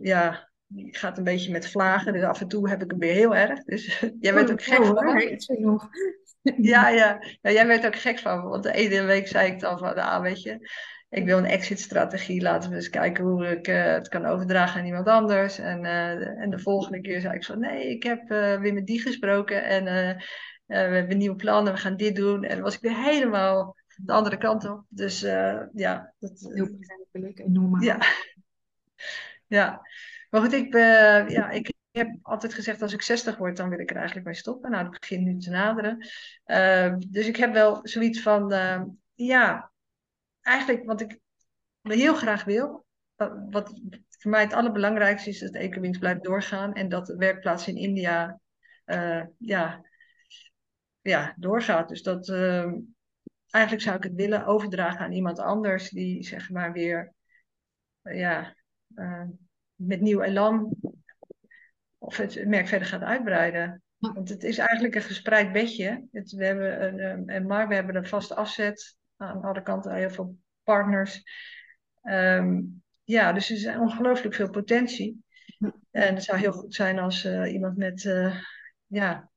[0.00, 2.12] Ja, die gaat een beetje met vlagen.
[2.12, 3.64] Dus af en toe heb ik hem weer heel erg.
[3.64, 5.90] Dus jij bent ook gek oh, van.
[6.56, 8.42] Ja, ja, ja, jij werd ook gek van.
[8.42, 10.70] Want de ene week zei ik dan van, ah, weet je,
[11.12, 12.42] ik wil een exit-strategie.
[12.42, 15.58] Laten we eens kijken hoe ik uh, het kan overdragen aan iemand anders.
[15.58, 18.86] En, uh, en de volgende keer zei ik van, nee, ik heb uh, weer met
[18.86, 19.64] die gesproken.
[19.64, 19.84] En
[20.66, 22.44] we hebben nieuwe plannen, we gaan dit doen.
[22.44, 24.84] En dan was ik weer helemaal de andere kant op.
[24.88, 25.20] Dus
[25.72, 26.14] ja.
[26.18, 27.82] Dat, Heel begrijpelijk en normaal.
[27.82, 27.98] Ja.
[29.58, 29.80] ja.
[30.30, 33.68] Maar goed, ik, ben, ja, ik ik heb altijd gezegd, als ik 60 word, dan
[33.68, 34.70] wil ik er eigenlijk bij stoppen.
[34.70, 36.06] Nou, dat begint nu te naderen.
[36.46, 38.82] Uh, dus ik heb wel zoiets van, uh,
[39.14, 39.71] ja,
[40.42, 41.20] eigenlijk wat ik
[41.82, 42.86] heel graag wil,
[43.50, 47.68] wat voor mij het allerbelangrijkste is, dat de Ecowings blijft doorgaan en dat de werkplaats
[47.68, 48.40] in India,
[48.86, 49.86] uh, ja,
[51.00, 51.88] ja, doorgaat.
[51.88, 52.74] Dus dat, ehm,
[53.50, 57.12] eigenlijk zou ik het willen overdragen aan iemand anders die, zeg maar, weer,
[58.02, 58.56] ja,
[59.74, 60.76] met nieuw elan
[61.98, 63.82] of het merk verder gaat uitbreiden.
[63.98, 66.06] Want het is eigenlijk een gespreid bedje.
[66.12, 68.96] Het, we hebben een, en maar we hebben een vaste afzet.
[69.22, 71.22] Aan alle kanten heel veel partners.
[72.02, 75.24] Um, ja, dus er is ongelooflijk veel potentie.
[75.90, 78.36] En het zou heel goed zijn als uh, iemand met, uh,
[78.86, 79.30] ja,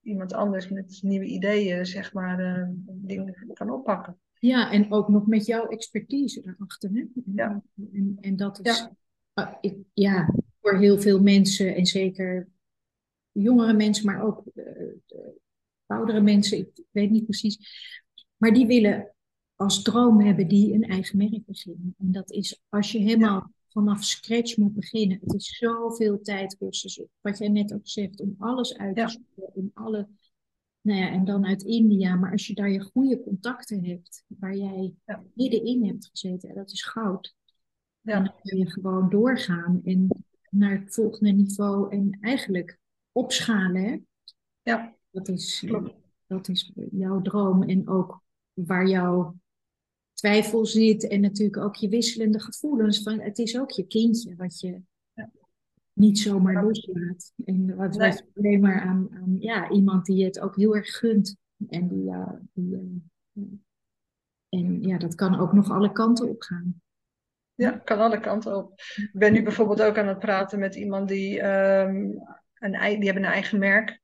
[0.00, 4.20] iemand anders met nieuwe ideeën, zeg maar, uh, dingen kan oppakken.
[4.38, 6.90] Ja, en ook nog met jouw expertise erachter.
[6.92, 7.06] Hè?
[7.34, 7.62] Ja.
[7.92, 8.96] En, en dat is, ja.
[9.32, 12.48] Ah, ik, ja, voor heel veel mensen en zeker
[13.32, 14.44] jongere mensen, maar ook
[15.86, 17.58] oudere mensen, ik weet niet precies.
[18.42, 19.14] Maar die willen
[19.54, 21.94] als droom hebben die een eigen merk beginnen.
[21.98, 25.18] En dat is als je helemaal vanaf scratch moet beginnen.
[25.20, 27.08] Het is zoveel tijd kosten.
[27.20, 30.08] Wat jij net ook zegt, om alles uit te zoeken, om alle.
[30.80, 32.14] Nou ja, en dan uit India.
[32.14, 35.24] Maar als je daar je goede contacten hebt, waar jij ja.
[35.34, 37.34] middenin hebt gezeten, dat is goud.
[38.02, 39.80] En dan kun je gewoon doorgaan.
[39.84, 42.78] En naar het volgende niveau en eigenlijk
[43.12, 43.82] opschalen.
[43.82, 43.98] Hè?
[44.62, 45.66] Ja, dat is,
[46.26, 48.21] dat is jouw droom en ook
[48.52, 49.36] waar jouw
[50.12, 53.02] twijfel zit en natuurlijk ook je wisselende gevoelens.
[53.02, 54.80] Van, het is ook je kindje wat je
[55.12, 55.30] ja.
[55.92, 57.32] niet zomaar loslaat.
[57.44, 58.20] En wat nee.
[58.34, 61.36] alleen maar aan, aan ja, iemand die het ook heel erg gunt
[61.68, 63.44] en die, ja, die, uh,
[64.48, 66.80] En ja, dat kan ook nog alle kanten op gaan.
[67.54, 68.72] Ja, kan alle kanten op.
[68.96, 72.10] Ik ben nu bijvoorbeeld ook aan het praten met iemand die, ehm,
[72.58, 74.01] een, die hebben een eigen merk.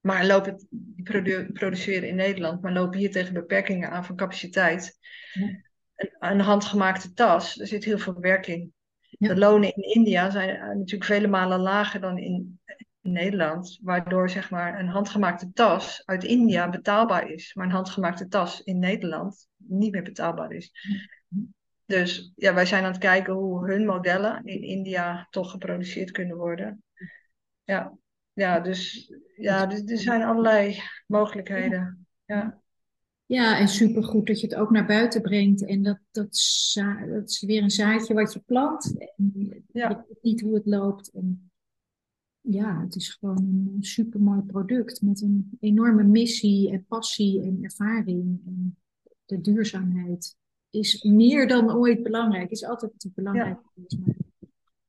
[0.00, 4.98] Maar lopen, die produ- produceren in Nederland, maar lopen hier tegen beperkingen aan van capaciteit.
[5.32, 5.46] Ja.
[5.94, 8.72] Een, een handgemaakte tas, er zit heel veel werk in.
[9.00, 9.28] Ja.
[9.28, 12.60] De lonen in India zijn eh, natuurlijk vele malen lager dan in,
[13.00, 18.28] in Nederland, waardoor zeg maar een handgemaakte tas uit India betaalbaar is, maar een handgemaakte
[18.28, 20.72] tas in Nederland niet meer betaalbaar is.
[21.86, 26.36] Dus ja, wij zijn aan het kijken hoe hun modellen in India toch geproduceerd kunnen
[26.36, 26.82] worden.
[27.64, 27.98] Ja,
[28.40, 32.06] ja dus ja, dus er zijn allerlei mogelijkheden.
[32.24, 32.60] Ja,
[33.26, 35.64] Ja, en supergoed dat je het ook naar buiten brengt.
[35.64, 36.42] En dat, dat,
[37.08, 38.94] dat is weer een zaadje wat je plant.
[38.98, 39.88] En je Ja.
[40.08, 41.10] weet niet hoe het loopt.
[41.10, 41.50] En
[42.40, 48.40] ja, het is gewoon een supermooi product met een enorme missie en passie en ervaring.
[48.46, 48.76] En
[49.24, 50.36] de duurzaamheid
[50.70, 52.50] is meer dan ooit belangrijk.
[52.50, 54.29] Is altijd belangrijk geweest.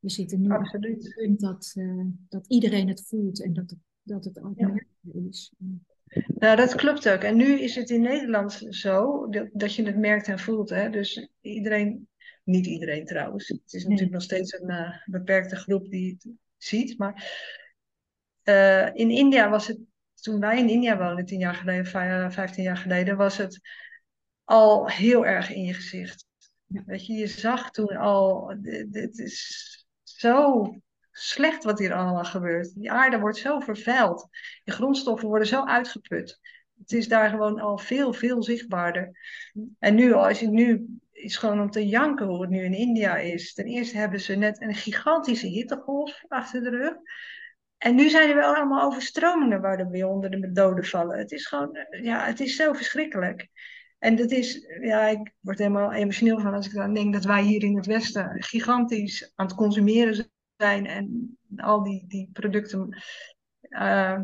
[0.01, 1.03] Maar we zitten nu op absoluut.
[1.03, 4.73] het punt dat, eh, dat iedereen het voelt en dat het, dat het Ja.
[5.29, 5.53] is.
[6.39, 7.21] Nou, dat klopt ook.
[7.21, 10.69] En nu is het in Nederland zo dat, dat je het merkt en voelt.
[10.69, 10.89] Hè?
[10.89, 12.07] Dus iedereen,
[12.43, 13.47] niet iedereen trouwens.
[13.47, 13.83] Het is Nee.
[13.83, 16.97] natuurlijk nog steeds een eh, beperkte groep die het ziet.
[16.97, 17.39] Maar
[18.43, 19.79] eh, in India was het,
[20.13, 23.59] toen wij in India woonden, tien jaar geleden, vij- vijftien jaar geleden, was het
[24.43, 26.25] al heel erg in je gezicht.
[26.65, 26.83] Ja.
[26.85, 29.80] Weet je, je zag toen al, dit, dit is
[30.21, 30.75] zo
[31.11, 32.73] slecht wat hier allemaal gebeurt.
[32.75, 34.27] Die aarde wordt zo vervuild.
[34.63, 36.39] De grondstoffen worden zo uitgeput.
[36.79, 39.11] Het is daar gewoon al veel, veel zichtbaarder.
[39.79, 43.17] En nu, als je nu is gewoon om te janken hoe het nu in India
[43.17, 43.53] is.
[43.53, 46.95] Ten eerste hebben ze net een gigantische hittegolf achter de rug.
[47.77, 51.17] En nu zijn er wel allemaal overstromingen waar weer onder de doden vallen.
[51.17, 53.47] Het is gewoon, ja, het is zo verschrikkelijk.
[54.01, 57.43] En dat is, ja, ik word helemaal emotioneel van als ik dan denk dat wij
[57.43, 63.01] hier in het Westen gigantisch aan het consumeren zijn en al die, die producten
[63.59, 64.21] eh,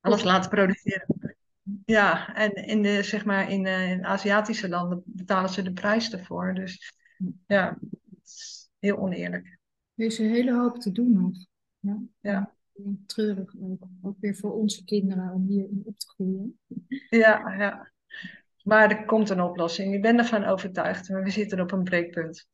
[0.00, 1.38] alles laten produceren.
[1.84, 6.12] Ja, en in de, zeg maar, in, eh, in Aziatische landen betalen ze de prijs
[6.12, 6.54] ervoor.
[6.54, 6.94] Dus
[7.46, 7.78] ja,
[8.10, 9.58] het is heel oneerlijk.
[9.94, 11.46] Er is een hele hoop te doen nog.
[11.78, 12.02] Ja.
[12.20, 12.54] Ja.
[13.06, 13.86] Treurig ook.
[14.02, 16.58] Ook weer voor onze kinderen om hierin op te groeien.
[17.08, 17.92] Ja, ja.
[18.64, 19.94] Maar er komt een oplossing.
[19.94, 21.08] Ik ben ervan overtuigd.
[21.08, 22.46] Maar we zitten op een breekpunt.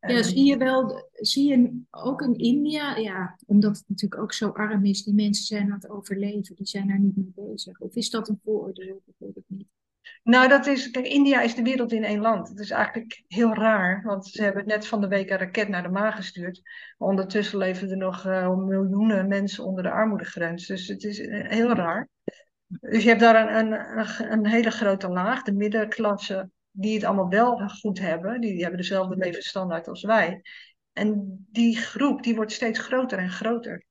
[0.00, 4.48] Ja, zie je wel, zie je ook in India, ja, omdat het natuurlijk ook zo
[4.48, 7.80] arm is, die mensen zijn aan het overleven, die zijn daar niet mee bezig.
[7.80, 9.02] Of is dat een vooroordeel?
[9.04, 9.68] Dat weet ik niet.
[10.22, 12.48] Nou, dat is, kijk, India is de wereld in één land.
[12.48, 15.82] Het is eigenlijk heel raar, want ze hebben net van de week een raket naar
[15.82, 16.60] de maan gestuurd.
[16.98, 20.66] Maar ondertussen leven er nog eh, miljoenen mensen onder de armoedegrens.
[20.66, 22.08] Dus het is eh, heel raar.
[22.80, 27.28] Dus je hebt daar een, een, een hele grote laag, de middenklasse, die het allemaal
[27.28, 28.40] wel goed hebben.
[28.40, 30.42] Die, die hebben dezelfde levensstandaard als wij.
[30.92, 33.84] En die groep, die wordt steeds groter en groter.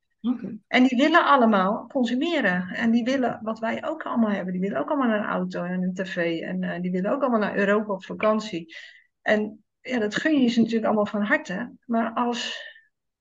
[0.68, 2.68] En die willen allemaal consumeren.
[2.68, 5.84] En die willen, wat wij ook allemaal hebben, die willen ook allemaal een auto en
[5.84, 6.42] een tv.
[6.42, 8.76] En eh, die willen ook allemaal naar Europa op vakantie.
[9.22, 11.76] En ja, dat gun je ze natuurlijk allemaal van harte.
[11.86, 12.64] Maar als,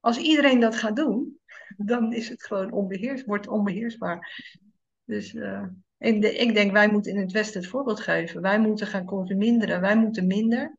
[0.01, 1.39] als iedereen dat gaat doen,
[1.77, 4.47] dan is het gewoon onbeheers, wordt onbeheersbaar.
[5.09, 5.67] Dus eh,
[5.99, 8.43] ik, de- ik denk, wij moeten in het Westen het voorbeeld geven.
[8.43, 9.81] Wij moeten gaan consumeren.
[9.81, 10.77] Wij moeten minder.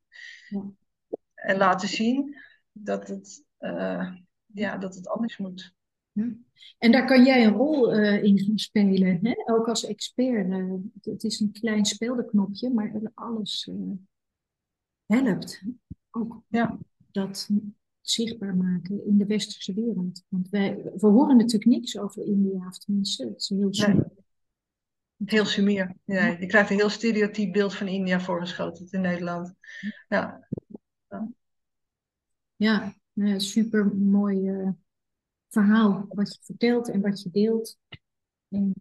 [0.50, 0.64] Ja.
[1.34, 2.36] En laten zien
[2.72, 4.14] dat het, eh,
[4.46, 5.74] ja, dat het anders moet.
[6.78, 9.34] En daar kan jij een rol eh, in gaan spelen, hè?
[9.54, 10.52] ook als expert.
[10.52, 13.70] het, het is een klein speeldenknopje, maar alles
[15.06, 15.64] helpt.
[16.12, 16.78] Ook Ja.
[17.12, 17.50] dat
[18.02, 20.24] zichtbaar maken in de westerse wereld.
[20.28, 24.02] Want wij, we horen natuurlijk niks over India, of tenminste, het is heel Nee.
[25.26, 25.96] Heel sumier.
[26.06, 29.54] Ja, je krijgt een heel stereotyp beeld van India voorgeschoten in Nederland.
[30.10, 30.48] Ja,
[32.56, 32.94] Ja,
[33.38, 34.70] super mooi eh,
[35.50, 37.78] verhaal wat je vertelt en wat je deelt.
[38.50, 38.74] En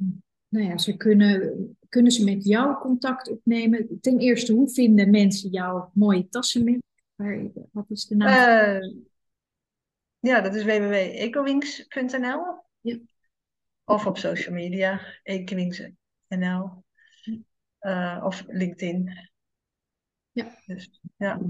[0.48, 3.98] nou ja, ze kunnen, kunnen ze met jou contact opnemen?
[4.00, 6.82] Ten eerste, hoe vinden mensen jouw mooie tassenmerk?
[7.14, 8.28] Waar, wat is de naam?
[8.28, 8.90] Eh,
[10.18, 12.40] ja dat is www.ecowings.nl
[12.80, 12.98] Ja.
[13.84, 15.00] of op social media,
[16.28, 16.86] ecowings.nl
[17.78, 19.10] Eh, of LinkedIn.
[20.32, 20.46] Ja.
[20.66, 21.40] Dus, ja.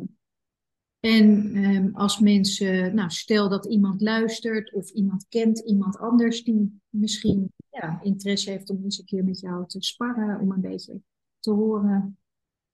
[1.00, 6.80] En ehm, als mensen, nou stel dat iemand luistert of iemand kent iemand anders die
[6.88, 11.00] misschien ja, interesse heeft om eens een keer met jou te sparren, om een beetje
[11.38, 12.18] te horen,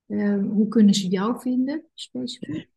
[0.07, 2.73] eh, hoe kunnen ze jou vinden specifiek?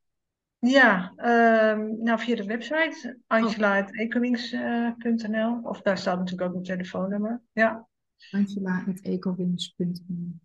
[0.60, 7.42] Ja, ehm, nou via de website angela.ecowings.nl of daar staat natuurlijk ook een telefoonnummer.
[7.52, 7.88] Ja,
[8.32, 10.40] Angela.ecowings.nl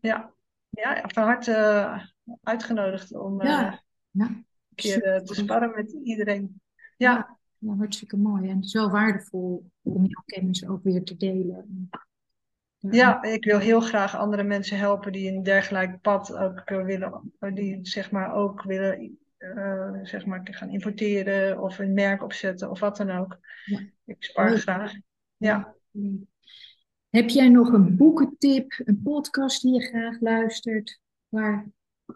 [0.00, 0.32] ja,
[0.70, 2.08] ja, van harte
[2.42, 4.26] uitgenodigd om Ja, ja.
[4.26, 6.60] een keer te sparren met iedereen.
[6.96, 8.48] Ja, Ja, hartstikke mooi.
[8.48, 11.90] En zo waardevol om jouw kennis ook weer te delen.
[12.78, 17.32] Ja, ik wil heel graag andere mensen helpen die een dergelijk pad ook eh, willen,
[17.38, 22.70] eh, die zeg maar ook willen eh, zeg maar gaan importeren of een merk opzetten
[22.70, 23.38] of wat dan ook.
[23.64, 23.80] Ja.
[24.04, 24.92] Ik spar graag.
[25.36, 25.74] Ja.
[27.10, 31.66] Heb jij nog een boekentip, een podcast die je graag luistert, waar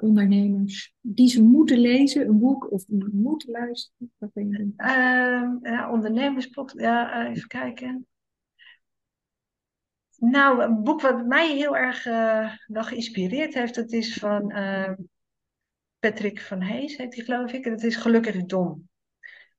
[0.00, 4.12] ondernemers die ze moeten lezen, een boek of moeten luisteren?
[4.18, 4.72] Wat ben?
[4.76, 8.06] Ehm, ja, ondernemerspot, ja, eh, even kijken.
[10.18, 14.92] Nou, een boek wat mij heel erg eh, wel geïnspireerd heeft, dat is van eh,
[15.98, 17.64] Patrick van Hees, heet hij geloof ik.
[17.64, 18.88] En dat is Gelukkig Dom.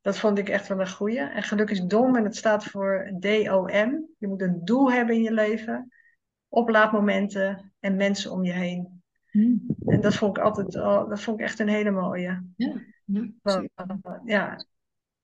[0.06, 1.20] Dat vond ik echt wel een goeie.
[1.20, 4.02] En geluk is dom en het staat voor D-O-M.
[4.18, 5.92] Je moet een doel hebben in je leven,
[6.50, 9.04] oplaadmomenten en mensen om je heen.
[9.30, 9.54] Hm,
[9.86, 12.44] En dat vond ik altijd, al- dat vond ik echt een hele mooie.
[12.56, 12.74] Ja,
[13.06, 13.70] ja, Want,
[14.26, 14.66] ja,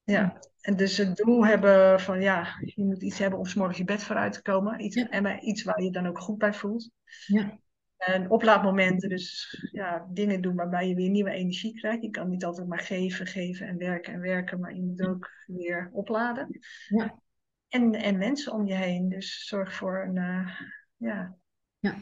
[0.03, 0.39] ja.
[0.61, 3.83] En dus het doel hebben van ja, je moet iets hebben om 's morgens je
[3.83, 4.79] bed vooruit te komen.
[4.83, 5.09] Iets, Ja.
[5.09, 6.89] En iets waar je dan ook goed bij voelt.
[7.25, 7.59] Ja,
[8.05, 12.03] En oplaadmomenten, dus ja, dingen doen waarbij je weer nieuwe energie krijgt.
[12.03, 15.29] Je kan niet altijd maar geven, geven en werken en werken, maar je moet ook
[15.45, 16.59] weer opladen.
[16.87, 17.19] Ja.
[17.67, 20.59] En, en mensen om je heen, dus zorg voor een, eh,
[20.97, 21.35] ja,
[21.79, 21.95] Ja.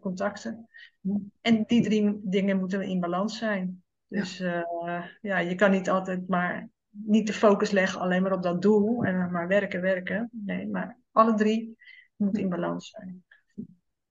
[0.00, 0.68] contacten.
[1.00, 1.18] Ja.
[1.40, 3.82] En die drie dingen moeten in balans zijn.
[4.06, 8.42] Dus eh, ja, je kan niet altijd maar niet de focus leggen alleen maar op
[8.42, 10.30] dat doel en maar werken, werken.
[10.32, 11.76] Nee, maar alle drie
[12.16, 13.24] moeten in balans zijn.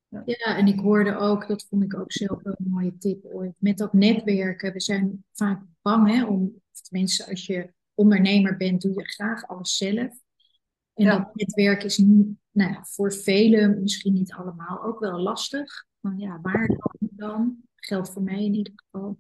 [0.09, 3.77] Ja, en ik hoorde ook, dat vond ik ook zelf een mooie tip ooit, met
[3.77, 4.73] dat netwerken.
[4.73, 9.77] We zijn vaak bang, hè, om, tenminste als je ondernemer bent, doe je graag alles
[9.77, 10.25] zelf.
[10.93, 11.17] En Ja.
[11.17, 15.85] dat netwerk is niet, nou ja, voor velen, misschien niet allemaal, ook wel lastig.
[16.01, 16.91] Van ja, waar dan?
[16.99, 17.57] dan?
[17.75, 19.19] Geldt voor mij in ieder geval.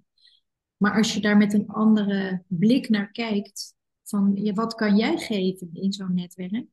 [0.77, 5.17] Maar als je daar met een andere blik naar kijkt, van ja, wat kan jij
[5.17, 6.65] geven in zo'n netwerk?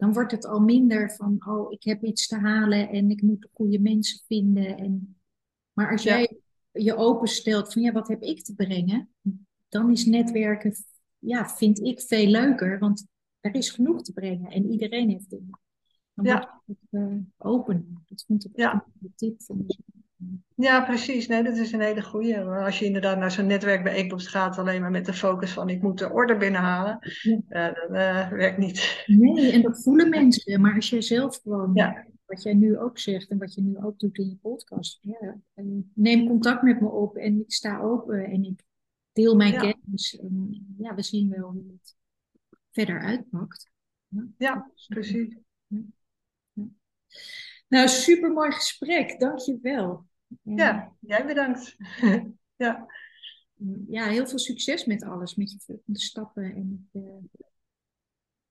[0.00, 3.40] Dan wordt het al minder van, oh, ik heb iets te halen en ik moet
[3.42, 4.76] de goede mensen vinden.
[4.76, 5.16] En...
[5.72, 6.16] Maar als Ja.
[6.16, 6.38] jij
[6.72, 9.08] je openstelt van, ja, wat heb ik te brengen?
[9.68, 10.74] Dan is netwerken,
[11.18, 13.06] ja, vind ik veel leuker, want
[13.40, 15.60] er is genoeg te brengen en iedereen heeft dingen.
[16.14, 16.62] Dan Ja.
[16.66, 18.04] wordt het uh, open.
[18.08, 18.84] Dat vond ik Ja.
[19.02, 19.66] een tip van.
[20.60, 21.26] Ja, precies.
[21.26, 22.44] Nee, dat is een hele goede.
[22.44, 25.98] Als je inderdaad naar zo'n netwerkbijeenkomst gaat, alleen maar met de focus van ik moet
[25.98, 27.40] de orde binnenhalen, Ja.
[27.48, 29.02] eh, dat eh, werkt niet.
[29.06, 30.60] Nee, en dat voelen mensen.
[30.60, 32.06] Maar als jij zelf gewoon, Ja.
[32.26, 35.36] wat jij nu ook zegt en wat je nu ook doet in je podcast, ja,
[35.94, 38.62] neem contact met me op en ik sta open en ik
[39.12, 40.18] deel mijn kennis.
[40.18, 41.96] En ja, we zien wel hoe het
[42.70, 43.70] verder uitpakt.
[44.08, 45.36] Ja, Ja, precies.
[47.68, 49.20] Nou, super mooi gesprek.
[49.20, 50.08] Dank je wel.
[50.42, 51.76] Ja, jij bedankt.
[52.56, 52.86] ja.
[53.88, 56.44] ja, heel veel succes met alles, met je volgende stappen.
[56.44, 57.44] En ik, eh,